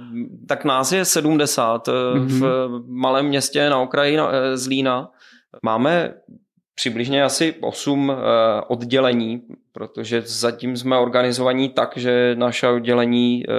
[0.48, 2.26] tak nás je 70 mm-hmm.
[2.26, 4.18] v malém městě na okraji
[4.54, 5.10] Zlína.
[5.62, 6.14] Máme
[6.74, 8.12] přibližně asi 8
[8.68, 9.42] oddělení
[9.76, 13.52] protože zatím jsme organizovaní tak, že naše oddělení e,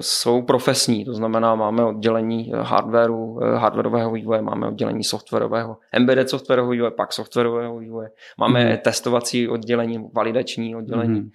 [0.00, 6.72] jsou profesní, to znamená máme oddělení hardwareu, e, hardwareového vývoje, máme oddělení softwarového, embedded softwarového
[6.72, 8.76] vývoje, pak softwarového vývoje, máme mm.
[8.76, 11.20] testovací oddělení, validační oddělení.
[11.20, 11.30] Mm.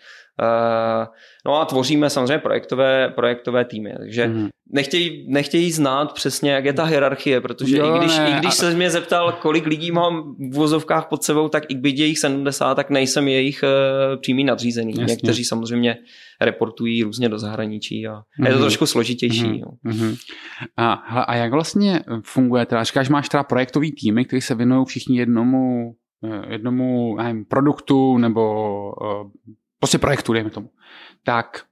[1.46, 6.74] No a tvoříme samozřejmě projektové, projektové týmy, takže mm nechtějí, nechtějí znát přesně, jak je
[6.74, 8.30] ta hierarchie, protože jo, i když, ne.
[8.30, 12.00] i když se mě zeptal, kolik lidí mám v vozovkách pod sebou, tak i byť
[12.00, 13.64] je jich 70, tak nejsem jejich
[14.18, 14.92] přímý nadřízený.
[14.92, 15.06] Jasně.
[15.06, 15.98] Někteří samozřejmě
[16.42, 18.46] reportují různě do zahraničí a mm-hmm.
[18.46, 18.64] je to mhm.
[18.64, 19.46] trošku složitější.
[19.46, 19.78] Mm-hmm.
[19.86, 20.18] Mm-hmm.
[20.78, 25.18] A, a jak vlastně funguje, teda říkáš, máš teda projektový týmy, který se věnují všichni
[25.18, 28.54] jednomu, eh, jednomu nevím, produktu nebo
[29.02, 29.30] uh,
[29.80, 30.70] prostě projektu, dejme tomu.
[31.24, 31.64] Tak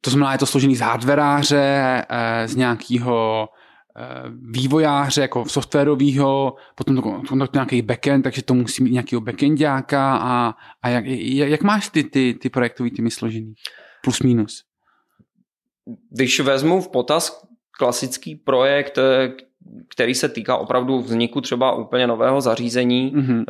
[0.00, 3.48] to znamená, je to složený z hardwareáře, eh, z nějakého
[4.50, 10.88] vývojáře, jako softwarového, potom to, nějaký backend, takže to musí mít nějakého backendáka a, a
[10.88, 11.04] jak,
[11.50, 13.54] jak máš ty, ty, ty projektový týmy složený?
[14.04, 14.64] Plus minus.
[16.10, 17.44] Když vezmu v potaz
[17.78, 19.32] klasický projekt, eh,
[19.88, 23.44] který se týká opravdu vzniku třeba úplně nového zařízení, mm-hmm.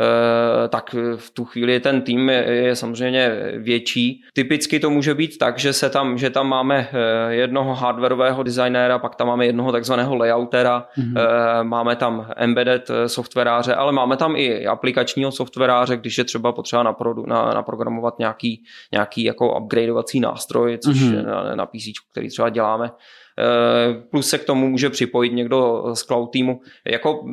[0.69, 4.23] tak v tu chvíli ten tým je, je samozřejmě větší.
[4.33, 6.89] Typicky to může být tak, že se tam, že tam máme
[7.29, 11.63] jednoho hardwareového designéra, pak tam máme jednoho takzvaného layoutera, mm-hmm.
[11.63, 17.27] máme tam embedded softwaráře, ale máme tam i aplikačního softwaráře, když je třeba potřeba naprodu,
[17.27, 18.63] na, naprogramovat nějaký,
[18.93, 21.25] nějaký jako upgradeovací nástroj, což mm-hmm.
[21.27, 22.91] na, na PC, který třeba děláme
[23.39, 26.61] Eh, plus se k tomu může připojit někdo z cloud týmu.
[26.87, 27.25] Jako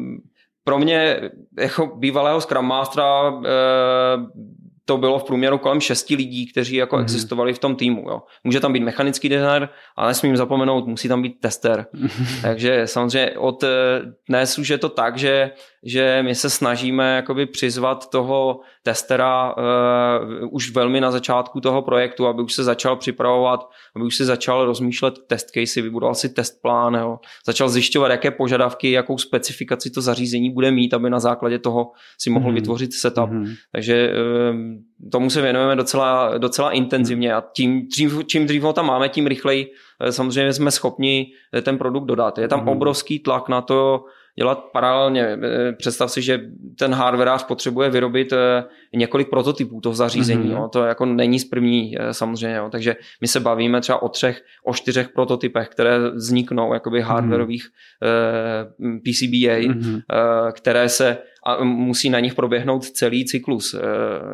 [0.64, 1.22] pro mě
[1.60, 3.50] jako bývalého Scrum Mastera eh,
[4.86, 7.02] to bylo v průměru kolem šesti lidí, kteří jako mm-hmm.
[7.02, 8.10] existovali v tom týmu.
[8.10, 8.22] Jo.
[8.44, 11.86] Může tam být mechanický designer, ale nesmím zapomenout, musí tam být tester.
[12.42, 13.70] Takže samozřejmě od eh,
[14.30, 15.52] dnes už je to tak, že
[15.84, 22.28] že my se snažíme jakoby přizvat toho testera uh, už velmi na začátku toho projektu,
[22.28, 26.62] aby už se začal připravovat, aby už se začal rozmýšlet test casey, vybudoval si test
[26.62, 27.20] plán, jo.
[27.46, 32.30] začal zjišťovat, jaké požadavky, jakou specifikaci to zařízení bude mít, aby na základě toho si
[32.30, 32.56] mohl mm.
[32.56, 33.30] vytvořit setup.
[33.30, 33.48] Mm.
[33.72, 38.86] Takže uh, tomu se věnujeme docela, docela intenzivně a tím, dřív, čím dřív ho tam
[38.86, 42.38] máme, tím rychleji eh, samozřejmě jsme schopni ten produkt dodat.
[42.38, 42.68] Je tam mm.
[42.68, 44.06] obrovský tlak na to,
[44.36, 45.24] dělat paralelně.
[45.24, 46.42] Eh, představ si, že
[46.80, 48.64] ten hardwareář potřebuje vyrobit eh,
[48.94, 50.50] několik prototypů toho zařízení.
[50.50, 50.62] Mm-hmm.
[50.62, 50.70] Jo.
[50.74, 52.56] To jako není z první eh, samozřejmě.
[52.58, 52.70] Jo.
[52.72, 57.10] Takže my se bavíme třeba o třech, o čtyřech prototypech, které vzniknou jakoby mhm.
[57.10, 57.68] hardwareových
[58.02, 59.00] mm-hmm.
[59.00, 60.02] PCBA, mm-hmm.
[60.52, 63.76] které se a musí na nich proběhnout celý cyklus.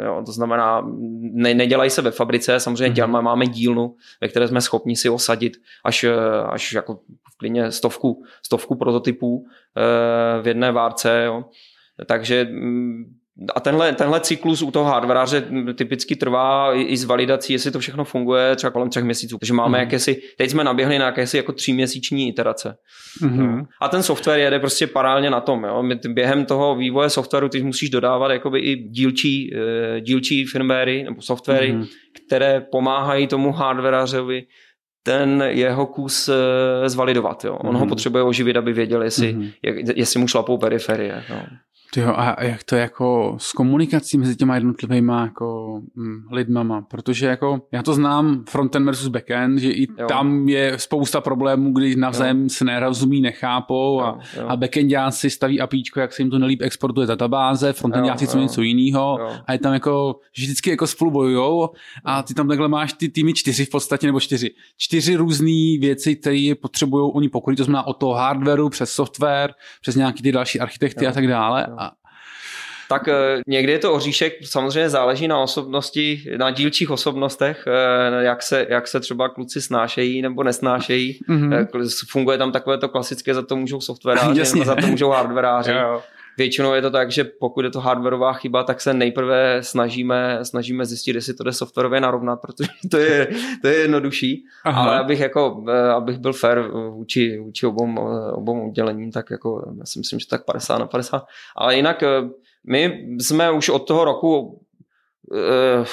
[0.05, 0.83] Jo, to znamená,
[1.19, 3.21] ne, nedělají se ve fabrice, samozřejmě mm-hmm.
[3.21, 6.05] máme dílnu, ve které jsme schopni si osadit až,
[6.49, 6.99] až jako
[7.37, 9.45] klidně stovku, stovku prototypů
[9.77, 11.23] eh, v jedné várce.
[11.25, 11.45] Jo.
[12.05, 13.16] Takže mm,
[13.55, 15.43] a tenhle, tenhle cyklus u toho hardwareáře
[15.75, 19.37] typicky trvá i s validací, jestli to všechno funguje třeba kolem třech měsíců.
[19.37, 19.81] Takže máme mm.
[19.81, 22.75] jakési, teď jsme naběhli na jakési jako tříměsíční iterace.
[23.21, 23.63] Mm.
[23.81, 25.63] A ten software jede prostě paralelně na tom.
[25.63, 25.83] Jo.
[26.07, 31.71] Během toho vývoje softwaru ty musíš dodávat jakoby i dílčí, eh, dílčí firmwary nebo softwary,
[31.71, 31.85] mm.
[32.25, 34.43] které pomáhají tomu hardwareářovi
[35.03, 37.45] ten jeho kus eh, zvalidovat.
[37.45, 37.55] Jo.
[37.55, 37.73] On mm-hmm.
[37.73, 37.89] ho mhm.
[37.89, 39.51] potřebuje oživit, aby věděl, jestli, mm-hmm.
[39.63, 41.23] jak, jestli mu šlapou periferie.
[41.29, 41.39] Jo.
[41.95, 47.61] Jo, a jak to jako s komunikací mezi těma jednotlivými jako hm, lidmama, protože jako
[47.71, 50.07] já to znám frontend versus backend, že i jo.
[50.07, 52.49] tam je spousta problémů, kdy navzájem jo.
[52.49, 54.47] se nerozumí, nechápou a, jo, jo.
[54.47, 59.19] a backendáci staví apíčko, jak se jim to nelíp exportuje databáze, frontendáci chcou něco jiného
[59.45, 61.69] a je tam jako, že vždycky jako spolu bojujou
[62.05, 64.51] a ty tam takhle máš ty týmy čtyři v podstatě, nebo čtyři.
[64.77, 69.95] Čtyři různé věci, které potřebují oni pokryt, to znamená od toho hardwareu přes software, přes
[69.95, 71.11] nějaký ty další architekty jo.
[71.11, 71.65] a tak dále.
[71.69, 71.76] Jo.
[72.89, 78.43] Tak eh, někdy je to oříšek, samozřejmě záleží na osobnosti, na dílčích osobnostech, eh, jak
[78.43, 81.19] se, jak se třeba kluci snášejí nebo nesnášejí.
[81.29, 81.67] Mm-hmm.
[82.09, 85.71] Funguje tam takové to klasické, za to můžou softwaráři, nebo za to můžou hardwareáři.
[86.37, 90.85] Většinou je to tak, že pokud je to hardwareová chyba, tak se nejprve snažíme, snažíme
[90.85, 93.27] zjistit, jestli to jde softwarově narovnat, protože to je,
[93.61, 94.45] to je jednodušší.
[94.63, 94.83] Aha.
[94.83, 95.63] Ale abych, jako,
[95.95, 97.95] abych byl fair vůči, vůči obou,
[98.31, 101.25] obou udělením, tak jako, já si myslím, že tak 50 na 50.
[101.55, 102.03] Ale jinak
[102.67, 104.61] my jsme už od toho roku
[105.35, 105.85] eh,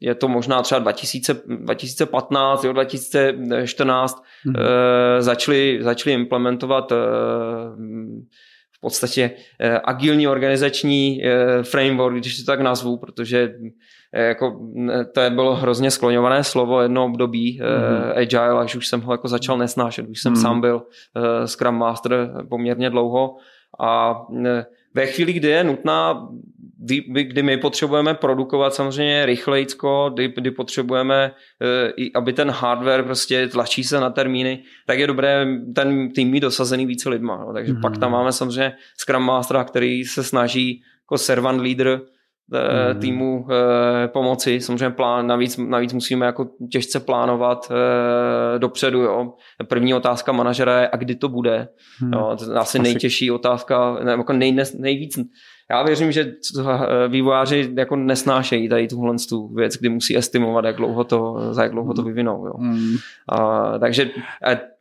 [0.00, 4.54] je to možná třeba 2000, 2015, jo, 2014, hmm.
[5.18, 6.96] začali, začali implementovat eh,
[8.72, 9.30] v podstatě
[9.84, 11.22] agilní organizační
[11.62, 13.54] framework, když to tak nazvu, protože
[14.12, 14.60] jako,
[15.14, 18.12] to bylo hrozně skloňované slovo jedno období, mm-hmm.
[18.16, 20.42] agile, až už jsem ho jako začal nesnášet, už jsem mm-hmm.
[20.42, 20.82] sám byl
[21.46, 23.36] Scrum Master poměrně dlouho
[23.80, 24.22] a
[24.94, 26.28] ve chvíli, kdy je nutná,
[27.06, 31.32] kdy my potřebujeme produkovat samozřejmě rychlejcko, kdy, kdy potřebujeme,
[31.62, 36.40] eh, aby ten hardware prostě tlačí se na termíny, tak je dobré ten tým mít
[36.40, 37.36] dosazený více lidma.
[37.36, 37.52] No.
[37.52, 37.80] Takže mm.
[37.80, 42.00] pak tam máme samozřejmě Scrum Mastera, který se snaží jako servant leader
[42.50, 43.00] mm.
[43.00, 44.60] týmu eh, pomoci.
[44.60, 49.00] Samozřejmě plán, navíc, navíc musíme jako těžce plánovat eh, dopředu.
[49.00, 49.32] Jo.
[49.68, 51.68] První otázka manažera je, a kdy to bude.
[52.02, 52.12] Mm.
[52.12, 55.18] Jo, to je asi, asi nejtěžší otázka, ne, jako nej, nejvíc
[55.70, 56.32] já věřím, že
[57.08, 61.72] vývojáři jako nesnášejí tady tuhle tu věc, kdy musí estimovat, jak dlouho to, za jak
[61.72, 62.46] dlouho to vyvinou.
[62.46, 62.52] Jo.
[62.58, 62.96] Mm.
[63.28, 64.10] A, takže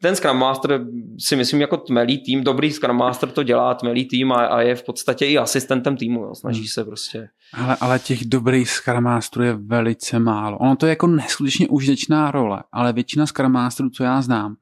[0.01, 0.81] ten Scrum Master
[1.17, 4.75] si myslím jako tmelý tým, dobrý Scrum Master to dělá, tmelý tým a, a je
[4.75, 6.35] v podstatě i asistentem týmu, jo.
[6.35, 6.67] snaží mm.
[6.67, 7.29] se prostě.
[7.53, 10.57] Ale, ale těch dobrých Scrum Masterů je velice málo.
[10.57, 14.55] Ono to je jako neskutečně užitečná role, ale většina Scrum Masterů, co já znám,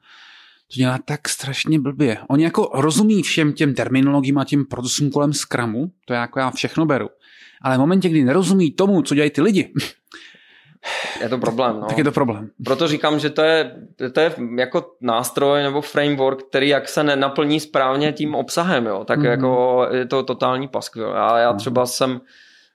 [0.74, 2.18] to dělá tak strašně blbě.
[2.30, 6.52] Oni jako rozumí všem těm terminologiím a těm procesům kolem Scrumu, to já jako já
[6.52, 7.10] všechno beru.
[7.62, 9.74] Ale v momentě, kdy nerozumí tomu, co dělají ty lidi,
[11.22, 11.80] je to problém.
[11.80, 11.88] No.
[11.88, 12.50] tak je to problém.
[12.66, 13.76] Proto říkám, že to je,
[14.14, 19.20] to je jako nástroj nebo framework, který jak se nenaplní správně tím obsahem, jo, tak
[19.20, 19.26] mm.
[19.26, 21.10] jako je to totální paskvil.
[21.10, 21.60] Já, já mhm.
[21.60, 22.22] třeba jsem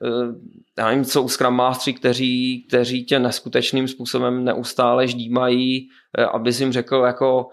[0.05, 0.35] eh,
[0.79, 5.89] já nevím, co Scrum Mastery, kteří, kteří tě neskutečným způsobem neustále ždímají,
[6.19, 7.49] eh, aby jim řekl jako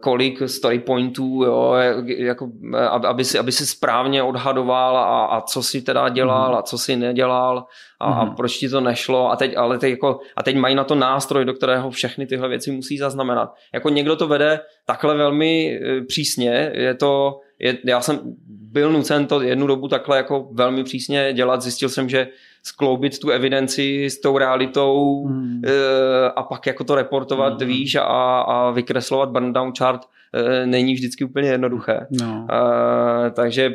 [0.00, 1.74] kolik story pointů, jo,
[2.06, 6.58] jako, eh, aby, si, aby si správně odhadoval a, a co si teda dělal mhm.
[6.58, 7.64] a co si nedělal
[8.00, 8.32] a, mm-hmm.
[8.32, 10.94] a proč ti to nešlo a teď, ale teď jako, a teď mají na to
[10.94, 13.54] nástroj, do kterého všechny tyhle věci musí zaznamenat.
[13.74, 19.26] Jako někdo to vede takhle velmi eh, přísně, je to, je, já jsem byl nucen
[19.26, 22.28] to jednu dobu takhle jako velmi přísně dělat, zjistil jsem, že
[22.62, 25.62] skloubit tu evidenci s tou realitou hmm.
[25.66, 27.68] Eh, a pak jako to reportovat, hmm.
[27.68, 30.00] víš, a, a vykreslovat burn down chart
[30.34, 32.06] eh, není vždycky úplně jednoduché.
[32.20, 32.46] No.
[32.50, 33.72] Uh, takže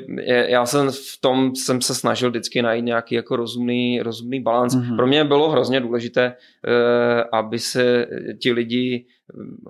[0.47, 4.75] já jsem v tom jsem se snažil vždycky najít nějaký jako rozumný, rozumný balans.
[4.75, 4.95] Mm-hmm.
[4.95, 8.07] Pro mě bylo hrozně důležité, uh, aby se
[8.39, 9.05] ti lidi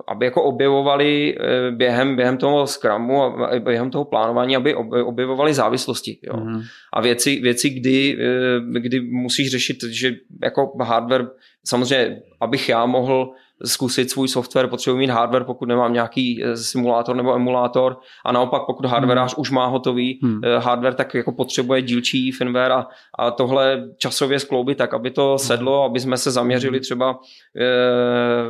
[0.08, 6.18] aby jako objevovali eh, během, během toho Scrumu a během toho plánování, aby objevovali závislosti.
[6.22, 6.36] Jo.
[6.36, 6.62] Mm.
[6.92, 11.28] A věci, věci kdy, eh, kdy musíš řešit, že jako hardware,
[11.66, 13.30] samozřejmě, abych já mohl
[13.64, 18.62] zkusit svůj software, potřebuji mít hardware, pokud nemám nějaký eh, simulátor nebo emulátor a naopak
[18.66, 19.40] pokud hardwareář hmm.
[19.40, 20.40] už má hotový hmm.
[20.58, 22.86] hardware, tak jako potřebuje dílčí firmware a,
[23.18, 27.18] a tohle časově skloubit tak, aby to sedlo, aby jsme se zaměřili třeba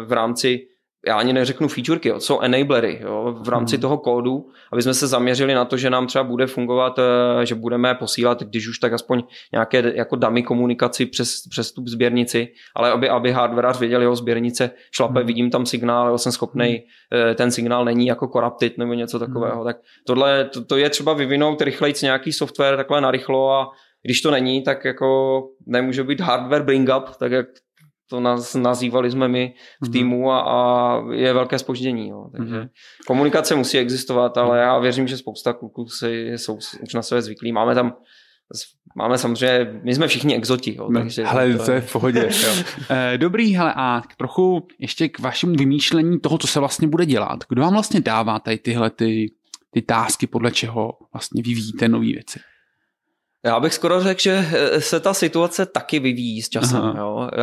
[0.06, 0.66] v rámci
[1.06, 3.80] já ani neřeknu featureky, jo, co enablery jo, v rámci hmm.
[3.80, 7.54] toho kódu, aby jsme se zaměřili na to, že nám třeba bude fungovat, eh, že
[7.54, 12.90] budeme posílat, když už tak aspoň nějaké jako dummy komunikaci přes, přes tu sběrnici, ale
[12.90, 15.26] aby, aby hardwareář věděl jeho sběrnice, šlape, hmm.
[15.26, 17.30] vidím tam signál, jo, jsem schopný, hmm.
[17.30, 19.56] Eh, ten signál není jako corrupted nebo něco takového.
[19.56, 19.64] Hmm.
[19.64, 19.76] Tak
[20.06, 23.70] tohle, to, to je třeba vyvinout rychleji nějaký software takhle narychlo a
[24.02, 27.46] když to není, tak jako nemůže být hardware bring up, tak jak
[28.10, 29.92] to nás, nazývali jsme my v mhm.
[29.92, 32.08] týmu a, a je velké spoždění.
[32.08, 32.30] Jo.
[32.36, 32.68] Takže mm-hmm.
[33.06, 37.52] komunikace musí existovat, ale já věřím, že spousta kluků si, jsou už na sebe zvyklí.
[37.52, 37.92] Máme tam
[38.98, 40.76] Máme samozřejmě, my jsme všichni exoti.
[40.76, 42.28] Jo, takže hele, to, to je v pohodě.
[42.90, 47.44] Eh, dobrý, hele, a trochu ještě k vašemu vymýšlení toho, co se vlastně bude dělat.
[47.48, 49.32] Kdo vám vlastně dává tady tyhle ty,
[49.70, 52.40] ty tásky, podle čeho vlastně vyvíjíte nové věci?
[53.46, 56.94] Já bych skoro řekl, že eh, se ta situace taky vyvíjí s časem.
[56.98, 57.28] Jo.
[57.32, 57.38] Eh,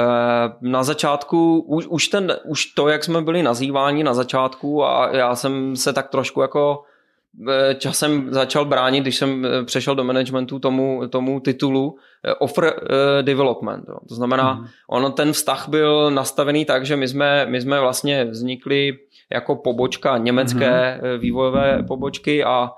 [0.62, 5.36] na začátku, už, už, ten, už to, jak jsme byli nazýváni na začátku a já
[5.36, 6.84] jsem se tak trošku jako
[7.50, 11.96] eh, časem začal bránit, když jsem přešel do managementu tomu, tomu titulu
[12.40, 12.74] offer
[13.22, 13.86] development.
[13.90, 13.98] Jo.
[14.10, 14.68] To znamená, mm.
[14.90, 18.98] ono ten vztah byl nastavený tak, že my jsme, my jsme vlastně vznikli
[19.32, 21.20] jako pobočka německé mm.
[21.20, 22.72] vývojové pobočky a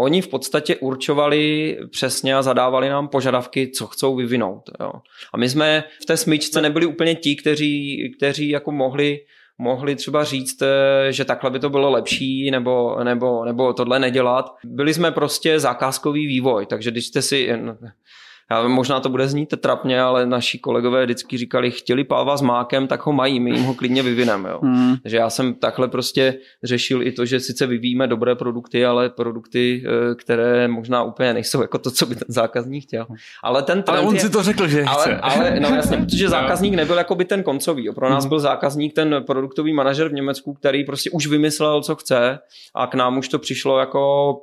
[0.00, 4.70] oni v podstatě určovali přesně a zadávali nám požadavky, co chcou vyvinout.
[4.80, 4.92] Jo.
[5.34, 9.20] A my jsme v té smyčce nebyli úplně ti, kteří, kteří jako mohli
[9.58, 14.54] mohli třeba říct, eh, že takhle by to bylo lepší nebo, nebo, nebo tohle nedělat.
[14.64, 17.48] Byli jsme prostě zakázkový vývoj, takže když jste si,
[18.50, 22.42] já vím, možná to bude znít trapně, ale naši kolegové vždycky říkali, chtěli páva s
[22.42, 24.50] mákem, tak ho mají, my jim ho klidně vyvineme.
[24.50, 24.60] Jo.
[24.62, 24.96] Hmm.
[25.02, 26.34] Takže já jsem takhle prostě
[26.64, 31.62] řešil i to, že sice vyvíjíme dobré produkty, ale produkty, eh, které možná úplně nejsou
[31.62, 33.06] jako to, co by ten zákazník chtěl.
[33.42, 35.16] Ale ten ale on je, si to řekl, že ale, chce.
[35.16, 37.84] Ale, no jasně, protože zákazník nebyl jako by ten koncový.
[37.84, 37.92] Jo.
[37.92, 38.28] Pro nás hmm.
[38.28, 42.38] byl zákazník ten produktový manažer v Německu, který prostě už vymyslel, co chce
[42.74, 44.34] a k nám už to přišlo jako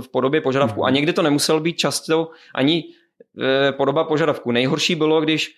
[0.00, 0.80] v podobě požadavku.
[0.80, 0.86] Hmm.
[0.86, 2.84] A někdy to nemusel být často ani
[3.76, 4.50] podoba požadavku.
[4.50, 5.54] Nejhorší bylo, když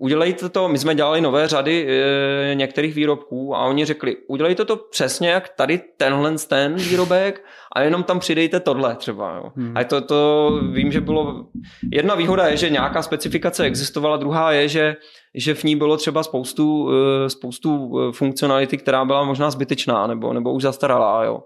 [0.00, 4.76] udělejte to, my jsme dělali nové řady e, některých výrobků a oni řekli, udělejte to
[4.76, 9.36] přesně jak tady tenhle ten výrobek a jenom tam přidejte tohle třeba.
[9.36, 9.52] Jo.
[9.56, 9.76] Hmm.
[9.76, 11.46] A to, to vím, že bylo,
[11.92, 14.96] jedna výhoda je, že nějaká specifikace existovala, druhá je, že,
[15.34, 20.52] že v ní bylo třeba spoustu, e, spoustu funkcionality, která byla možná zbytečná nebo, nebo
[20.52, 21.24] už zastaralá.
[21.24, 21.40] Jo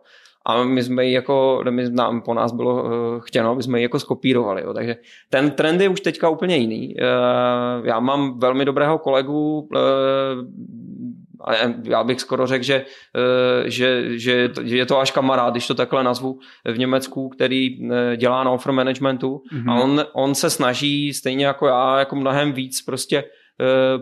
[0.46, 2.90] a my jsme ji jako, my, nám, po nás bylo uh,
[3.20, 4.62] chtěno, aby jsme ji jako skopírovali.
[4.62, 4.74] Jo.
[4.74, 4.96] Takže
[5.30, 6.94] ten trend je už teďka úplně jiný.
[6.94, 9.80] Uh, já mám velmi dobrého kolegu, uh,
[11.46, 12.84] a já bych skoro řekl, že,
[13.64, 17.78] že, že, je to až kamarád, když to takhle nazvu, v Německu, který
[18.16, 19.72] dělá na offer managementu mm-hmm.
[19.72, 23.24] a on, on se snaží stejně jako já, jako mnohem víc prostě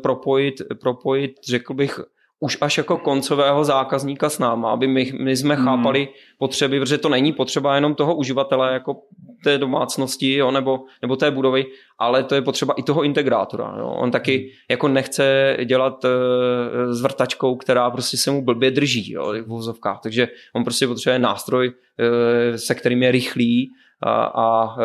[0.02, 2.00] propojit, propojit řekl bych,
[2.42, 5.64] už až jako koncového zákazníka s náma, aby my, my jsme hmm.
[5.64, 8.96] chápali potřeby, protože to není potřeba jenom toho uživatele jako
[9.44, 11.64] té domácnosti jo, nebo, nebo té budovy,
[11.98, 13.74] ale to je potřeba i toho integrátora.
[13.78, 13.88] Jo.
[13.88, 14.48] On taky hmm.
[14.70, 20.00] jako nechce dělat uh, s vrtačkou, která prostě se mu blbě drží jo, v vozovkách,
[20.02, 23.70] takže on prostě potřebuje nástroj, uh, se kterým je rychlý
[24.02, 24.76] a, a,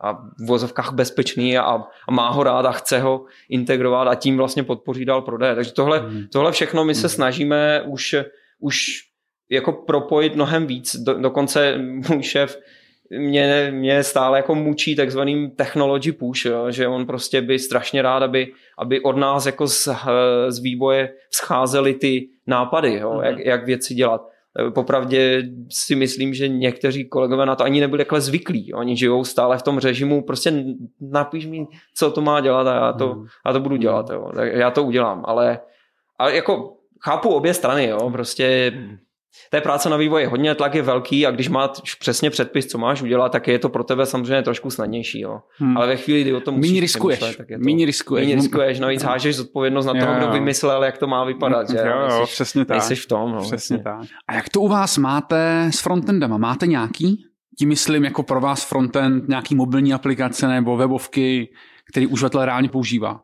[0.00, 1.62] a v vozovkách bezpečný a,
[2.08, 5.54] a má ho rád a chce ho integrovat a tím vlastně podpoří dál prodej.
[5.54, 6.24] Takže tohle, mm.
[6.32, 8.16] tohle všechno my se snažíme už,
[8.60, 8.76] už
[9.50, 10.96] jako propojit mnohem víc.
[10.96, 12.58] Do, dokonce můj šéf
[13.10, 18.22] mě, mě stále jako mučí takzvaným technology push, jo, že on prostě by strašně rád,
[18.22, 19.88] aby, aby od nás jako z,
[20.48, 23.24] z výboje scházely ty nápady, jo, mm-hmm.
[23.24, 24.28] jak, jak věci dělat.
[24.74, 28.74] Popravdě si myslím, že někteří kolegové na to ani nebyli takhle zvyklí.
[28.74, 30.64] Oni žijou stále v tom režimu, prostě
[31.00, 34.10] napíš mi, co to má dělat a já to, já to budu dělat.
[34.10, 34.30] Jo.
[34.34, 35.60] Tak já to udělám, ale,
[36.18, 38.10] ale jako chápu obě strany, jo.
[38.10, 38.72] prostě
[39.50, 43.02] té práce na vývoji hodně, tlak je velký a když máš přesně předpis, co máš
[43.02, 45.20] udělat, tak je to pro tebe samozřejmě trošku snadnější.
[45.20, 45.40] Jo.
[45.56, 45.76] Hmm.
[45.76, 47.36] Ale ve chvíli, kdy o tom musíš riskuješ.
[47.36, 48.26] tak je to, míň riskuješ.
[48.26, 51.70] Míň riskuješ, navíc hážeš zodpovědnost na toho, kdo vymyslel, jak to má vypadat.
[51.70, 51.76] Že?
[51.78, 52.76] Jo, jo, přesně tak.
[52.76, 53.32] Nejsiš v tom.
[53.32, 53.78] No, přesně vlastně.
[53.78, 54.18] tak.
[54.28, 56.38] A jak to u vás máte s frontendem?
[56.38, 57.24] Máte nějaký?
[57.58, 61.48] Tím myslím jako pro vás frontend, nějaký mobilní aplikace nebo webovky,
[61.90, 63.20] který uživatel reálně používá?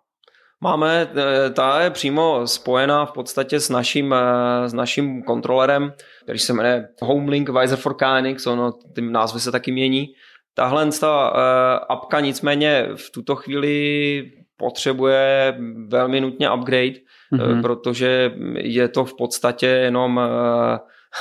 [0.63, 5.93] Máme, eh, ta je přímo spojená v podstatě s naším, eh, s naším kontrolerem,
[6.23, 10.07] který se jmenuje Homelink Visor for Kinetics, ono, ty názvy se taky mění.
[10.55, 15.59] Tahle ta eh, apka nicméně v tuto chvíli potřebuje
[15.89, 16.95] velmi nutně upgrade,
[17.33, 17.63] mm-hmm.
[17.63, 20.21] protože je to v podstatě jenom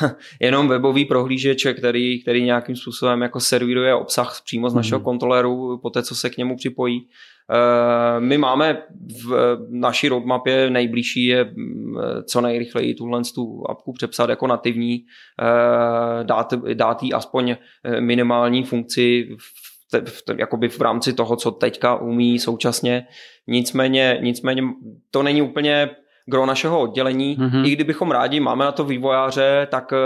[0.40, 5.04] jenom webový prohlížeč, který, který nějakým způsobem jako servíruje obsah přímo z našeho mm-hmm.
[5.04, 7.08] kontroleru, po té, co se k němu připojí.
[7.54, 8.84] Eh, my máme
[9.26, 11.96] v naší roadmapě nejbližší je mm,
[12.26, 15.06] co nejrychleji tuhle tu apku přepsat jako nativní,
[15.42, 21.52] eh, dát, dát jí aspoň eh, minimální funkci v, v, jakoby v rámci toho, co
[21.52, 23.08] teďka umí současně.
[23.48, 24.64] Nicméně, nicméně
[25.12, 25.90] to není úplně
[26.26, 27.38] gro našeho oddělení.
[27.38, 27.66] Mm-hmm.
[27.66, 29.98] I kdybychom rádi máme na to vývojáře, tak uh,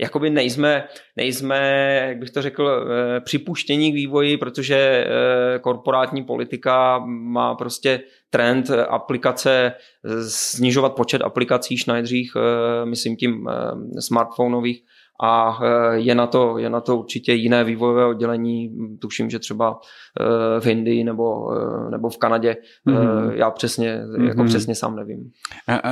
[0.00, 0.84] jakoby nejsme,
[1.16, 1.58] nejsme,
[2.08, 8.70] jak bych to řekl, uh, připuštění k vývoji, protože uh, korporátní politika má prostě trend
[8.70, 9.72] aplikace,
[10.28, 12.32] snižovat počet aplikací šnajdřích,
[12.84, 13.48] myslím tím
[13.98, 14.82] smartphoneových,
[15.22, 19.80] a eh, je na to, je na to určitě jiné vývojové oddělení, tuším, že třeba
[20.20, 22.56] eh, v Indii nebo, eh, nebo v Kanadě,
[22.86, 23.30] mm-hmm.
[23.30, 24.28] já přesně, mm-hmm.
[24.28, 25.30] jako přesně sám nevím.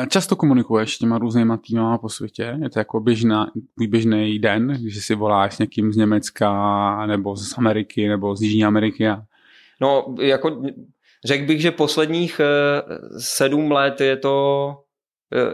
[0.09, 2.59] Často komunikuješ s těma různýma týmama po světě?
[2.63, 3.47] Je to jako běžná,
[3.89, 8.65] běžný den, když si voláš s někým z Německa nebo z Ameriky nebo z Jižní
[8.65, 9.09] Ameriky?
[9.09, 9.23] A...
[9.81, 10.63] No, jako
[11.25, 12.41] řekl bych, že posledních
[13.19, 14.77] sedm let je to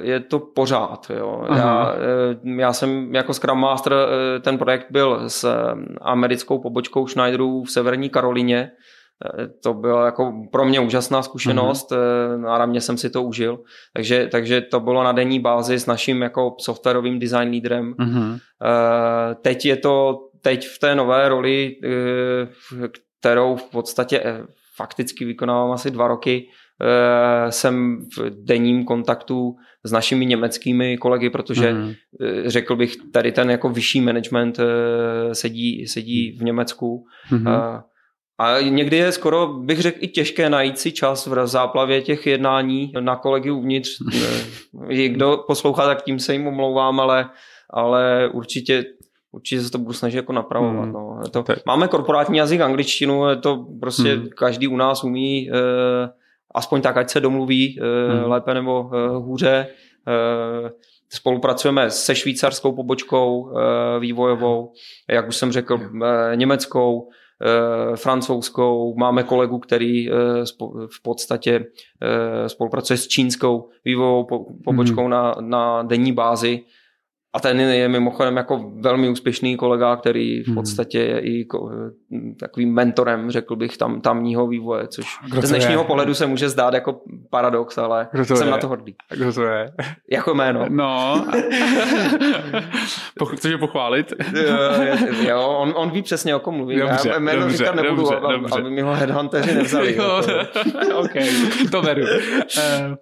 [0.02, 1.10] je to pořád.
[1.16, 1.46] Jo.
[1.56, 7.06] Já, eh, já jsem jako Scrum Master, eh, ten projekt byl s eh, americkou pobočkou
[7.06, 8.70] Schneiderů v Severní Karolině.
[9.62, 12.40] To byla jako pro mě úžasná zkušenost, uh-huh.
[12.40, 13.58] náramně jsem si to užil.
[13.94, 17.94] Takže, takže to bylo na denní bázi s naším jako softwarovým design lídrem.
[17.94, 18.40] Uh-huh.
[19.42, 21.72] Teď je to teď v té nové roli,
[23.20, 24.44] kterou v podstatě
[24.76, 26.48] fakticky vykonávám asi dva roky,
[27.50, 31.92] jsem v denním kontaktu s našimi německými kolegy, protože mm.
[32.46, 37.04] řekl bych, tady ten jako vyšší management eh, sedí, sedí v Německu.
[37.30, 37.46] Mm.
[38.38, 42.92] A někdy je skoro, bych řekl, i těžké najít si čas v záplavě těch jednání
[43.00, 43.90] na kolegy uvnitř.
[45.08, 47.30] Kdo poslouchá, tak tím se jim omlouvám, ale,
[47.70, 48.84] ale určitě
[49.32, 50.84] určitě se to budu snažit jako napravovat.
[50.84, 50.92] Hmm.
[50.92, 51.20] No.
[51.30, 54.26] To, máme korporátní jazyk angličtinu, je to prostě hmm.
[54.36, 55.50] každý u nás umí
[56.56, 58.30] aspoň tak, ať se domluví eh, hmm.
[58.30, 59.66] lépe nebo eh, hůře.
[60.08, 60.70] Eh,
[61.08, 63.52] spolupracujeme se švýcarskou pobočkou
[64.00, 64.72] vývojovou,
[65.10, 65.80] jak už jsem řekl,
[66.34, 67.08] německou,
[67.94, 70.08] francouzskou, máme kolegu, který
[70.86, 71.64] v podstatě
[72.46, 74.24] spolupracuje s čínskou vývojovou
[74.64, 75.10] pobočkou hmm.
[75.10, 76.60] na, na denní bázi
[77.36, 80.54] a ten je mimochodem jako velmi úspěšný kolega, který v hmm.
[80.54, 81.46] podstatě je i
[82.40, 85.06] takovým mentorem, řekl bych, tam, tamního vývoje, což
[85.42, 85.86] z dnešního je?
[85.86, 88.50] pohledu se může zdát jako paradox, ale jsem je?
[88.50, 88.94] na to hrdý.
[89.10, 89.72] Kdo to je?
[90.10, 90.66] Jako jméno.
[90.68, 91.26] No.
[93.34, 94.12] Chceš je pochválit?
[95.28, 96.76] jo, on, on ví přesně, o kom mluví.
[96.76, 98.60] Dobře, Já jméno dobře, říkat nebudu, dobře, aby, dobře.
[98.60, 99.96] aby mi ho headhunteři nevzali.
[99.96, 100.22] jo,
[100.96, 101.14] OK,
[101.70, 102.02] to beru.
[102.02, 102.94] Uh,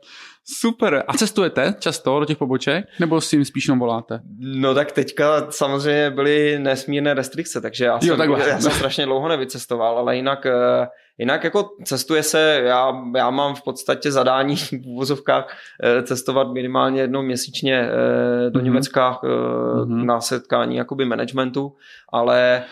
[0.47, 1.05] Super.
[1.09, 2.85] A cestujete často do těch poboček?
[3.01, 4.21] Nebo si jim spíš jenom voláte?
[4.39, 9.29] No tak teďka samozřejmě byly nesmírné restrikce, takže já jsem, jo, já jsem strašně dlouho
[9.29, 10.87] nevycestoval, ale jinak, eh,
[11.19, 17.01] jinak jako cestuje se, já, já mám v podstatě zadání v úvozovkách eh, cestovat minimálně
[17.01, 18.65] jednou měsíčně eh, do mm-hmm.
[18.65, 20.05] Německa mm-hmm.
[20.05, 21.77] na setkání jakoby managementu,
[22.13, 22.65] ale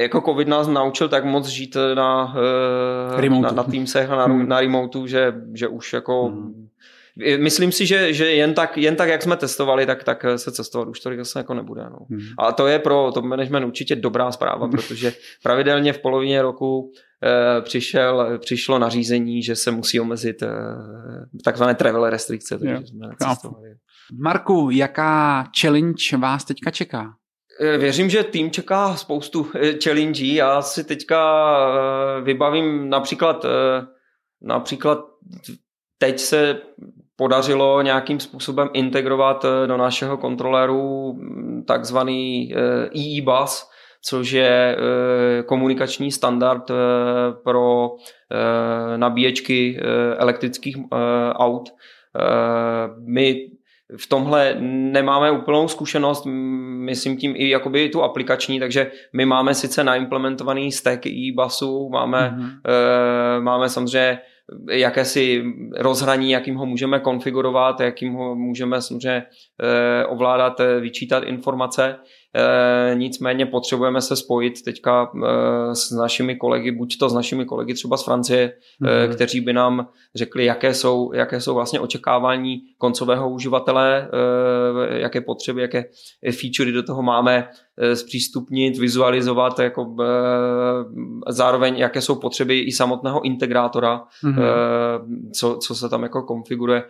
[0.00, 2.34] jako covid nás naučil tak moc žít na,
[3.40, 4.48] na, na Teamsech a na, mm.
[4.48, 6.67] na remotu, že, že už jako mm
[7.38, 10.88] Myslím si, že, že jen, tak, jen tak, jak jsme testovali, tak, tak se cestovat
[10.88, 11.82] už to zase jako nebude.
[11.90, 11.98] No.
[12.10, 12.20] Hmm.
[12.38, 15.12] A to je pro top management určitě dobrá zpráva, protože
[15.42, 16.92] pravidelně v polovině roku
[17.24, 20.48] eh, přišel, přišlo nařízení, že se musí omezit eh,
[21.44, 22.58] takzvané travel restrikce.
[22.58, 23.06] Takže jsme
[24.22, 27.14] Marku, jaká challenge vás teďka čeká?
[27.60, 29.46] Eh, věřím, že tým čeká spoustu
[29.84, 30.26] challenge.
[30.26, 31.20] Já si teďka
[32.20, 33.46] vybavím například,
[34.42, 34.98] například
[35.98, 36.60] teď se
[37.18, 42.54] podařilo nějakým způsobem integrovat do našeho kontroléru hm, takzvaný
[42.94, 43.68] EE-bus,
[44.02, 44.76] což je
[45.46, 46.70] komunikační standard
[47.44, 47.90] pro
[48.96, 49.80] nabíječky
[50.18, 50.76] elektrických
[51.34, 51.68] aut.
[53.06, 53.50] My
[53.96, 56.26] v tomhle nemáme úplnou zkušenost,
[56.84, 62.50] myslím tím i jakoby tu aplikační, takže my máme sice naimplementovaný stack e-basu, máme, mm-hmm.
[62.64, 64.18] e, máme samozřejmě
[64.70, 65.44] jakési
[65.76, 69.26] rozhraní, jakým ho můžeme konfigurovat, jakým ho můžeme samozřejmě
[69.62, 71.96] e, ovládat, eh, vyčítat informace.
[72.38, 77.74] E, nicméně potřebujeme se spojit teďka e, s našimi kolegy, buď to s našimi kolegy
[77.74, 79.14] třeba z Francie, mm-hmm.
[79.14, 84.10] kteří by nám řekli, jaké jsou, jaké jsou vlastně očekávání koncového uživatele,
[84.90, 85.84] jaké potřeby, jaké
[86.40, 87.48] featurey do toho máme
[87.94, 89.96] zpřístupnit, vizualizovat, jako,
[91.28, 94.42] zároveň jaké jsou potřeby i samotného integrátora, mm-hmm.
[95.32, 96.82] co, co se tam jako konfiguruje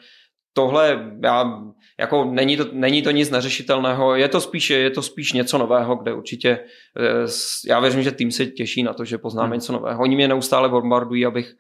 [0.59, 1.63] tohle já,
[1.99, 5.97] jako není to, není to nic neřešitelného, je to, spíš, je to spíš něco nového,
[5.97, 6.59] kde určitě
[6.99, 7.27] eh,
[7.69, 9.55] já věřím, že tým se těší na to, že poznáme hmm.
[9.55, 10.03] něco nového.
[10.03, 11.55] Oni mě neustále bombardují, abych,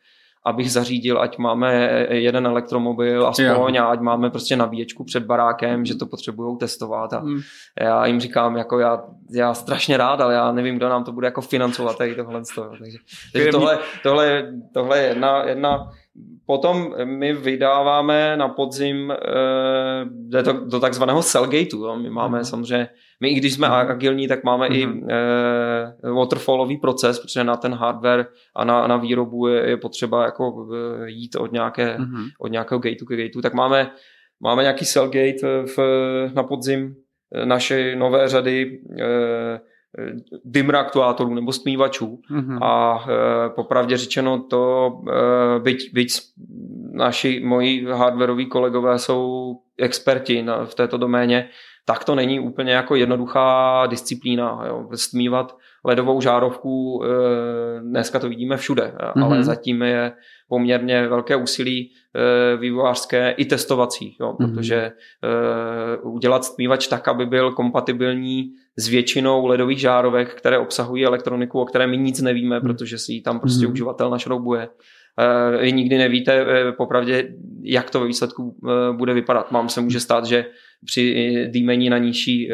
[0.45, 5.95] abych zařídil, ať máme jeden elektromobil aspoň a ať máme prostě nabíječku před barákem, že
[5.95, 7.41] to potřebují testovat a hmm.
[7.81, 11.27] já jim říkám, jako já, já strašně rád, ale já nevím, kdo nám to bude
[11.27, 12.43] jako financovat tady tohle.
[12.79, 12.99] Takže,
[13.33, 15.91] takže tohle, tohle, tohle je jedna, jedna
[16.47, 19.16] Potom my vydáváme na podzim e,
[20.43, 21.85] do, do takzvaného Cellgateu.
[21.85, 21.97] Jo.
[21.97, 22.45] My máme mm.
[22.45, 22.89] samozřejmě,
[23.21, 23.75] my i když jsme mm.
[23.75, 24.75] agilní, tak máme mm.
[24.75, 30.25] i e, waterfallový proces, protože na ten hardware a na, na výrobu je, je potřeba
[30.25, 32.25] jako e, jít od, nějaké, mm.
[32.41, 33.41] od nějakého gateu ke gateu.
[33.43, 33.91] Tak máme,
[34.41, 35.79] máme nějaký Cellgate v,
[36.35, 36.95] na podzim
[37.45, 39.61] naše nové řady e,
[40.45, 42.59] dimmer aktuátorů nebo stmívačů mm-hmm.
[42.62, 46.09] a e, popravdě řečeno to, e, byť, byť
[46.93, 51.49] naši moji hardwareoví kolegové jsou experti na, v této doméně,
[51.89, 54.62] tak to není úplně jako jednoduchá disciplína.
[54.66, 54.89] Jo.
[54.95, 57.09] Stmívat ledovou žárovku, e,
[57.80, 59.24] dneska to vidíme všude, mm-hmm.
[59.24, 60.12] ale zatím je
[60.49, 64.55] poměrně velké úsilí e, vývojářské i testovací, jo, mm-hmm.
[64.55, 64.93] protože e,
[66.03, 71.87] udělat stmívač tak, aby byl kompatibilní s většinou ledových žárovek, které obsahují elektroniku, o které
[71.87, 72.62] my nic nevíme, mm-hmm.
[72.62, 73.72] protože si ji tam prostě mm-hmm.
[73.72, 74.68] uživatel našroubuje.
[75.61, 77.29] Vy nikdy nevíte popravdě,
[77.62, 78.61] jak to ve výsledku
[78.93, 79.53] bude vypadat.
[79.53, 80.45] Mám se může stát, že
[80.85, 82.49] při dýmení na nižší,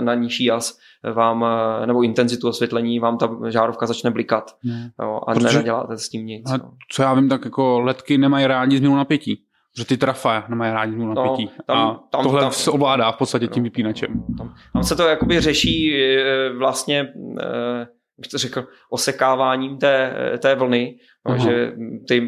[0.00, 0.78] na nižší jas
[1.14, 1.44] vám,
[1.86, 4.56] nebo intenzitu osvětlení, vám ta žárovka začne blikat.
[4.64, 4.92] Ne.
[5.02, 6.50] Jo, a Protože, neděláte s tím nic.
[6.52, 6.70] No.
[6.92, 9.44] Co já vím, tak jako ledky nemají rádi změnu napětí.
[9.78, 11.44] Že ty trafa nemají rádi no, napětí.
[11.44, 14.24] No, tam, a tam, tohle tam, se ovládá v podstatě tím vypínačem.
[14.38, 17.86] Tam, tam se to jakoby řeší e, vlastně e,
[18.18, 20.98] bych to řekl, osekáváním té, té vlny,
[21.28, 21.72] no, že
[22.08, 22.20] ty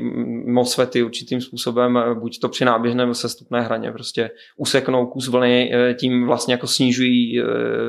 [0.46, 5.94] MOSFETy určitým způsobem, buď to při náběžné nebo sestupné hraně, prostě useknou kus vlny, eh,
[5.94, 7.44] tím vlastně jako snižují eh,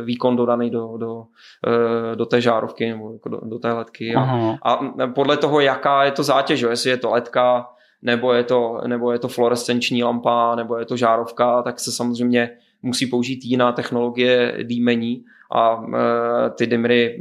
[0.05, 1.24] výkon dodaný do, do,
[1.68, 4.16] eh, do té žárovky nebo jako do, do té ledky.
[4.16, 4.22] A,
[4.62, 7.66] a podle toho, jaká je to zátěž, jestli je to ledka,
[8.01, 12.49] nebo je to, nebo je to fluorescenční lampa, nebo je to žárovka, tak se samozřejmě
[12.81, 17.19] musí použít jiná technologie dýmení a e, ty dimry e,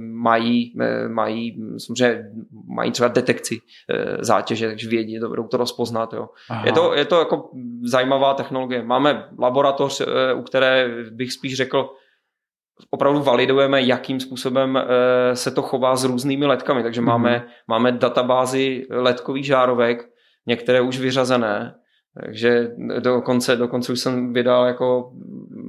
[0.00, 2.30] mají, e, mají, samozřejmě
[2.66, 3.60] mají třeba detekci
[4.20, 6.12] zátěže, takže vědí, budou to rozpoznat.
[6.12, 6.28] Jo.
[6.64, 7.50] Je, to, je to jako
[7.82, 8.82] zajímavá technologie.
[8.82, 10.02] Máme laboratoř,
[10.34, 11.90] u které bych spíš řekl,
[12.90, 14.78] opravdu validujeme, jakým způsobem
[15.34, 16.82] se to chová s různými letkami.
[16.82, 17.04] Takže mm-hmm.
[17.04, 20.11] máme, máme databázy letkových žárovek,
[20.46, 21.74] některé už vyřazené,
[22.20, 22.68] takže
[22.98, 25.12] dokonce, dokonce už jsem vydal jako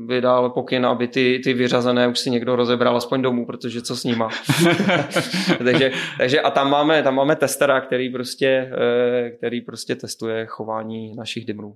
[0.07, 4.03] vydal pokyn, aby ty, ty vyřazené už si někdo rozebral aspoň domů, protože co s
[4.03, 4.29] nima.
[5.63, 11.15] takže, takže, a tam máme, tam máme testera, který prostě, eh, který prostě testuje chování
[11.15, 11.75] našich dimrů.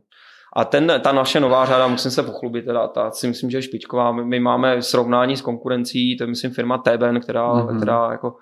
[0.55, 3.61] A ten, ta naše nová řada, musím se pochlubit, teda, ta si myslím, že je
[3.61, 4.11] špičková.
[4.11, 7.77] My, my máme srovnání s konkurencí, to je myslím firma Teben, která, mm-hmm.
[7.77, 8.35] která jako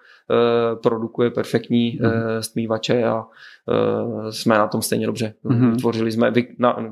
[0.83, 2.39] produkuje perfektní mm-hmm.
[2.39, 5.33] stmívače a uh, jsme na tom stejně dobře.
[5.45, 5.75] Mm-hmm.
[5.75, 6.85] Tvořili jsme, na,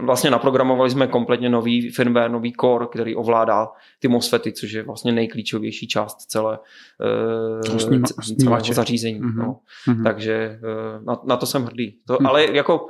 [0.00, 3.68] vlastně naprogramovali jsme kompletně nový firmware, nový core, který ovládá
[3.98, 6.58] ty MOSFETy, což je vlastně nejklíčovější část celé
[7.68, 7.78] uh,
[8.44, 9.20] celého zařízení.
[9.20, 9.38] Mm-hmm.
[9.38, 9.58] No.
[9.88, 10.02] Mm-hmm.
[10.02, 10.58] Takže
[11.06, 11.98] na, na to jsem hrdý.
[12.06, 12.28] To, mm-hmm.
[12.28, 12.86] Ale jako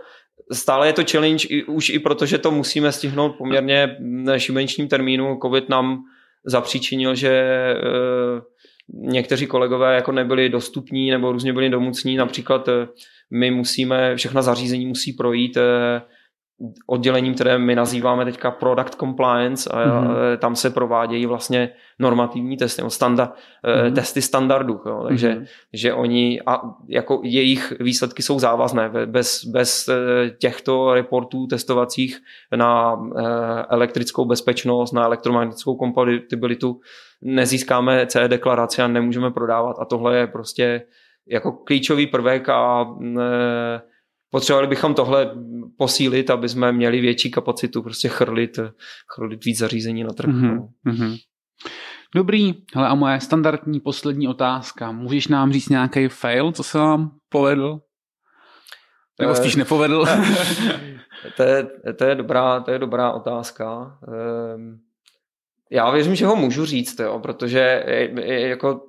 [0.52, 3.96] stále je to challenge i, už i proto, že to musíme stihnout poměrně
[4.36, 5.38] šibenčním termínu.
[5.42, 6.02] Covid nám
[6.44, 8.40] zapříčinil, že uh,
[8.92, 12.16] někteří kolegové jako nebyli dostupní nebo různě byli domucní.
[12.16, 12.74] Například uh,
[13.30, 15.62] my musíme, všechna zařízení musí projít uh,
[16.86, 20.36] oddělením, které my nazýváme teďka Product Compliance a mm-hmm.
[20.38, 23.32] tam se provádějí vlastně normativní testy, no standa,
[23.64, 23.94] mm-hmm.
[23.94, 25.46] testy standardů, jo, takže mm-hmm.
[25.72, 28.90] že oni a jako jejich výsledky jsou závazné.
[29.06, 32.18] Bez, bez eh, těchto reportů testovacích
[32.56, 33.00] na
[33.70, 36.80] elektrickou bezpečnost, na elektromagnetickou kompatibilitu
[37.22, 40.82] nezískáme CE deklaraci a nemůžeme prodávat a tohle je prostě
[41.28, 42.86] jako klíčový prvek a
[44.30, 45.30] potřebovali bychom tohle
[45.78, 48.58] posílit, aby jsme měli větší kapacitu, prostě chrlit,
[49.14, 50.30] chrlit víc zařízení na trh.
[50.30, 51.16] Mm-hmm.
[52.14, 54.92] Dobrý, hele a moje standardní poslední otázka.
[54.92, 57.80] Můžeš nám říct nějaký fail, co se vám povedl?
[59.20, 60.06] Nebo spíš eh, nepovedl?
[61.36, 61.66] to, je,
[61.98, 63.98] to, je dobrá, to je dobrá otázka.
[64.08, 64.78] Ehm,
[65.70, 67.84] já věřím, že ho můžu říct, jo, protože
[68.26, 68.80] jako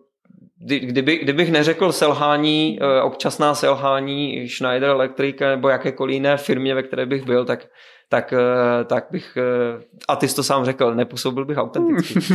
[0.60, 7.06] kdyby, kdybych neřekl selhání, eh, občasná selhání Schneider Electric nebo jakékoliv jiné firmě, ve které
[7.06, 7.68] bych byl, tak,
[8.10, 12.20] tak, eh, tak bych, eh, a ty jsi to sám řekl, nepůsobil bych autenticky.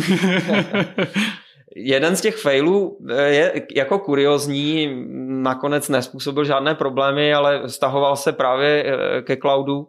[1.76, 8.96] Jeden z těch failů je jako kuriozní, nakonec nespůsobil žádné problémy, ale stahoval se právě
[9.22, 9.88] ke cloudu.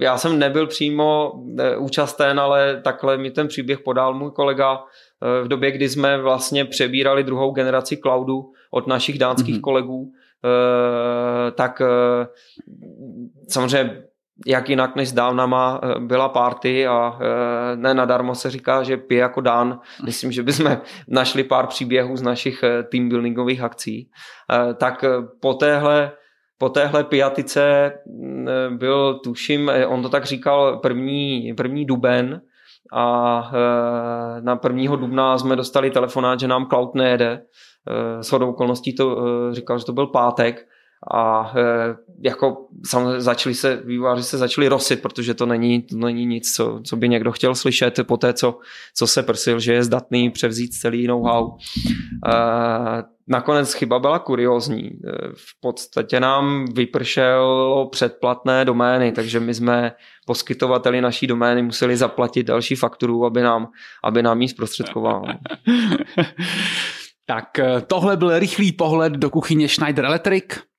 [0.00, 1.32] Já jsem nebyl přímo
[1.78, 4.80] účasten, ale takhle mi ten příběh podal můj kolega,
[5.42, 9.60] v době, kdy jsme vlastně přebírali druhou generaci cloudu od našich dánských mm-hmm.
[9.60, 10.12] kolegů,
[10.44, 12.26] eh, tak eh,
[13.48, 14.02] samozřejmě
[14.46, 17.18] jak jinak než s dávnama eh, byla party a
[17.74, 19.80] ne nadarmo se říká, že pije jako dán.
[20.04, 20.76] Myslím, že bychom
[21.08, 24.10] našli pár příběhů z našich team buildingových akcí.
[24.76, 25.04] Tak
[25.40, 26.12] po téhle
[26.58, 32.40] po téhle pijatice mm, byl, tuším, on to tak říkal, první, první duben,
[32.92, 34.96] a e, na 1.
[34.96, 37.30] dubna jsme dostali telefonát, že nám cloud nejede.
[37.30, 40.66] E, s hodou okolností to e, říkal, že to byl pátek
[41.14, 41.52] a
[42.22, 46.80] jako samozřejmě začali se, vývojáři se začali rosit, protože to není, to není nic, co,
[46.84, 48.58] co by někdo chtěl slyšet po té, co,
[48.96, 51.50] co se prsil, že je zdatný převzít celý know-how.
[53.28, 54.90] Nakonec chyba byla kuriozní.
[55.34, 59.92] V podstatě nám vypršelo předplatné domény, takže my jsme
[60.26, 63.68] poskytovateli naší domény museli zaplatit další fakturu, aby nám,
[64.04, 65.22] aby nám ji zprostředkoval.
[67.26, 67.48] tak
[67.86, 70.69] tohle byl rychlý pohled do kuchyně Schneider Electric.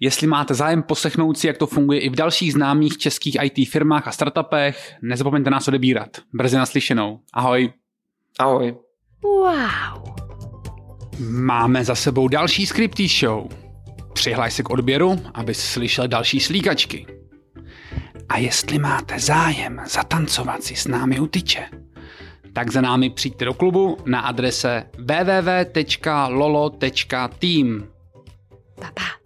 [0.00, 4.08] Jestli máte zájem poslechnout si, jak to funguje i v dalších známých českých IT firmách
[4.08, 6.08] a startupech, nezapomeňte nás odebírat.
[6.32, 7.20] Brzy naslyšenou.
[7.32, 7.72] Ahoj.
[8.38, 8.74] Ahoj.
[9.22, 10.14] Wow.
[11.28, 13.48] Máme za sebou další Scripty Show.
[14.12, 17.06] Přihlaj se k odběru, abys slyšel další slíkačky.
[18.28, 21.68] A jestli máte zájem zatancovat si s námi u tyče,
[22.52, 26.28] tak za námi přijďte do klubu na adrese www.lolo.team.
[28.80, 29.19] Pa, pa.